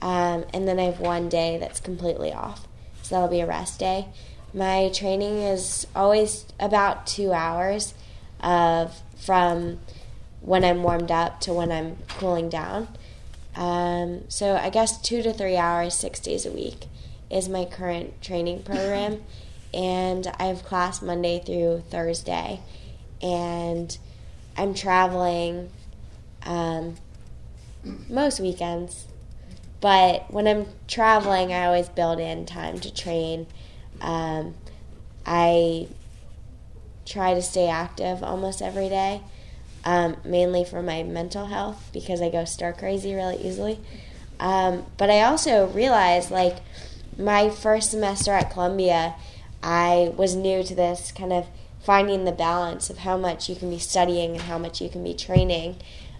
Um, 0.00 0.44
and 0.54 0.66
then 0.66 0.78
I 0.78 0.84
have 0.84 1.00
one 1.00 1.28
day 1.28 1.58
that's 1.58 1.80
completely 1.80 2.32
off. 2.32 2.66
So 3.02 3.14
that'll 3.14 3.28
be 3.28 3.40
a 3.40 3.46
rest 3.46 3.78
day. 3.78 4.06
My 4.54 4.88
training 4.88 5.38
is 5.38 5.86
always 5.94 6.46
about 6.58 7.06
two 7.06 7.32
hours 7.32 7.92
of 8.40 9.02
from 9.16 9.80
when 10.40 10.64
I'm 10.64 10.82
warmed 10.82 11.10
up 11.10 11.40
to 11.42 11.52
when 11.52 11.70
I'm 11.70 11.96
cooling 12.08 12.48
down. 12.48 12.88
Um, 13.54 14.22
so 14.28 14.56
I 14.56 14.70
guess 14.70 15.00
two 15.00 15.22
to 15.22 15.32
three 15.32 15.56
hours, 15.56 15.94
six 15.94 16.20
days 16.20 16.46
a 16.46 16.50
week 16.50 16.86
is 17.30 17.48
my 17.48 17.64
current 17.64 18.20
training 18.22 18.62
program. 18.62 19.22
And 19.74 20.26
I 20.38 20.44
have 20.44 20.64
class 20.64 21.02
Monday 21.02 21.42
through 21.44 21.84
Thursday. 21.90 22.60
And 23.20 23.96
I'm 24.56 24.74
traveling 24.74 25.70
um, 26.44 26.96
most 28.08 28.40
weekends. 28.40 29.06
But 29.80 30.30
when 30.32 30.46
I'm 30.48 30.66
traveling, 30.88 31.52
I 31.52 31.66
always 31.66 31.88
build 31.88 32.18
in 32.18 32.46
time 32.46 32.80
to 32.80 32.92
train. 32.92 33.46
Um, 34.00 34.54
I 35.24 35.88
try 37.04 37.34
to 37.34 37.42
stay 37.42 37.68
active 37.68 38.22
almost 38.22 38.62
every 38.62 38.88
day, 38.88 39.22
um, 39.84 40.16
mainly 40.24 40.64
for 40.64 40.82
my 40.82 41.02
mental 41.02 41.46
health 41.46 41.90
because 41.92 42.20
I 42.20 42.30
go 42.30 42.44
stir 42.44 42.72
crazy 42.72 43.14
really 43.14 43.36
easily. 43.36 43.78
Um, 44.40 44.84
but 44.98 45.08
I 45.08 45.22
also 45.22 45.68
realize, 45.68 46.30
like, 46.30 46.56
my 47.18 47.50
first 47.50 47.90
semester 47.90 48.32
at 48.32 48.50
Columbia, 48.50 49.14
I 49.62 50.12
was 50.16 50.36
new 50.36 50.62
to 50.62 50.74
this 50.74 51.12
kind 51.12 51.32
of 51.32 51.46
finding 51.82 52.24
the 52.24 52.32
balance 52.32 52.90
of 52.90 52.98
how 52.98 53.16
much 53.16 53.48
you 53.48 53.56
can 53.56 53.70
be 53.70 53.78
studying 53.78 54.32
and 54.32 54.42
how 54.42 54.58
much 54.58 54.80
you 54.80 54.88
can 54.88 55.04
be 55.04 55.14
training. 55.14 55.76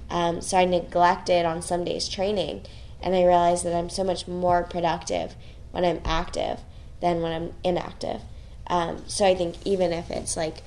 Um, 0.09 0.41
so 0.41 0.57
I 0.57 0.65
neglected 0.65 1.45
on 1.45 1.63
some 1.63 1.85
days 1.85 2.09
training, 2.09 2.63
and 3.03 3.15
I 3.15 3.25
realized 3.25 3.65
that 3.65 3.75
I'm 3.75 3.91
so 3.91 4.05
much 4.05 4.29
more 4.29 4.63
productive 4.63 5.35
when 5.73 5.85
I'm 5.85 6.01
active 6.05 6.61
than 7.01 7.21
when 7.21 7.33
I'm 7.33 7.53
inactive. 7.65 8.21
Um, 8.69 9.03
so 9.07 9.27
I 9.27 9.35
think 9.35 9.57
even 9.65 9.93
if 9.93 10.11
it's 10.11 10.37
like 10.37 10.59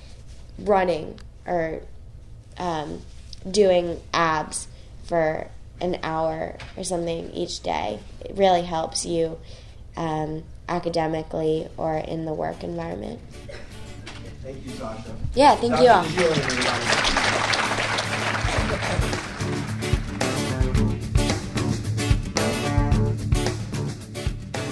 running 0.58 1.20
or 1.46 1.82
um, 2.58 3.02
doing 3.50 4.02
abs 4.14 4.68
for 5.06 5.50
an 5.82 5.98
hour 6.04 6.58
or 6.78 6.84
something 6.84 7.32
each 7.32 7.62
day, 7.62 8.00
it 8.22 8.36
really 8.36 8.64
helps 8.64 9.06
you 9.06 9.40
um, 10.00 10.44
academically 10.68 11.68
or 11.78 11.98
in 11.98 12.26
the 12.26 12.34
work 12.34 12.64
environment. 12.64 13.20
Thank 14.42 14.66
you, 14.66 14.72
Sasha. 14.72 15.16
Yeah, 15.36 15.56
thank 15.56 15.80
you 15.80 15.90
all. 15.90 16.04
Sasha 16.04 16.24
DiGiulian, 16.24 16.32
everybody. 16.32 17.10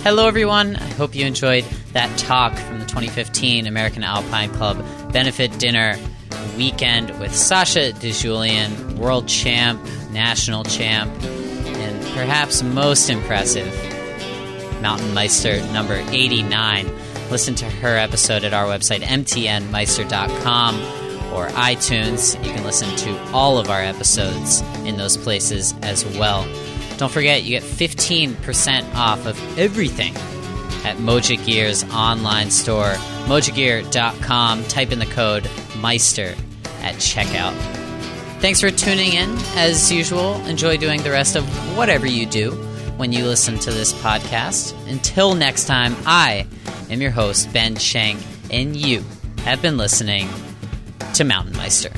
Hello, 0.03 0.25
everyone. 0.25 0.77
I 0.77 0.87
hope 0.91 1.13
you 1.15 1.25
enjoyed 1.25 1.65
that 1.91 2.17
talk 2.17 2.55
from 2.55 2.79
the 2.79 2.85
2015 2.85 3.67
American 3.67 4.03
Alpine 4.03 4.49
Club 4.51 4.83
benefit 5.11 5.59
dinner 5.59 5.97
weekend 6.55 7.19
with 7.19 7.35
Sasha 7.35 7.91
DiGiulian, 7.91 8.93
world 8.97 9.27
champ, 9.27 9.83
national 10.11 10.63
champ, 10.63 11.11
and 11.23 12.01
perhaps 12.15 12.63
most 12.63 13.09
impressive, 13.09 13.67
Mountain 14.81 15.13
Meister 15.13 15.61
number 15.71 15.95
89. 16.09 16.91
Listen 17.29 17.55
to 17.55 17.65
her 17.65 17.97
episode 17.97 18.43
at 18.43 18.53
our 18.53 18.65
website, 18.65 19.01
mtnmeister.com 19.01 20.75
or 21.33 21.47
iTunes. 21.49 22.43
You 22.45 22.53
can 22.53 22.63
listen 22.63 22.95
to 22.97 23.31
all 23.31 23.57
of 23.57 23.69
our 23.69 23.81
episodes 23.81 24.61
in 24.85 24.97
those 24.97 25.17
places 25.17 25.73
as 25.81 26.05
well. 26.17 26.47
Don't 26.97 27.11
forget, 27.11 27.43
you 27.43 27.59
get 27.59 27.63
15% 27.63 28.95
off 28.95 29.25
of 29.25 29.59
everything 29.59 30.15
at 30.85 30.97
Moja 30.97 31.43
Gear's 31.45 31.83
online 31.91 32.49
store, 32.49 32.93
mojagear.com. 33.27 34.63
Type 34.65 34.91
in 34.91 34.99
the 34.99 35.05
code 35.05 35.49
Meister 35.79 36.33
at 36.81 36.95
checkout. 36.95 37.53
Thanks 38.39 38.61
for 38.61 38.71
tuning 38.71 39.13
in. 39.13 39.35
As 39.55 39.91
usual, 39.91 40.35
enjoy 40.45 40.77
doing 40.77 41.03
the 41.03 41.11
rest 41.11 41.35
of 41.35 41.45
whatever 41.77 42.07
you 42.07 42.25
do 42.25 42.51
when 42.97 43.11
you 43.11 43.25
listen 43.25 43.57
to 43.59 43.71
this 43.71 43.93
podcast. 43.93 44.75
Until 44.89 45.35
next 45.35 45.65
time, 45.65 45.95
I 46.05 46.47
am 46.89 47.01
your 47.01 47.11
host, 47.11 47.51
Ben 47.53 47.75
Shank, 47.75 48.19
and 48.51 48.75
you 48.75 49.03
have 49.43 49.61
been 49.61 49.77
listening 49.77 50.27
to 51.13 51.23
Mountain 51.23 51.55
Meister. 51.55 51.91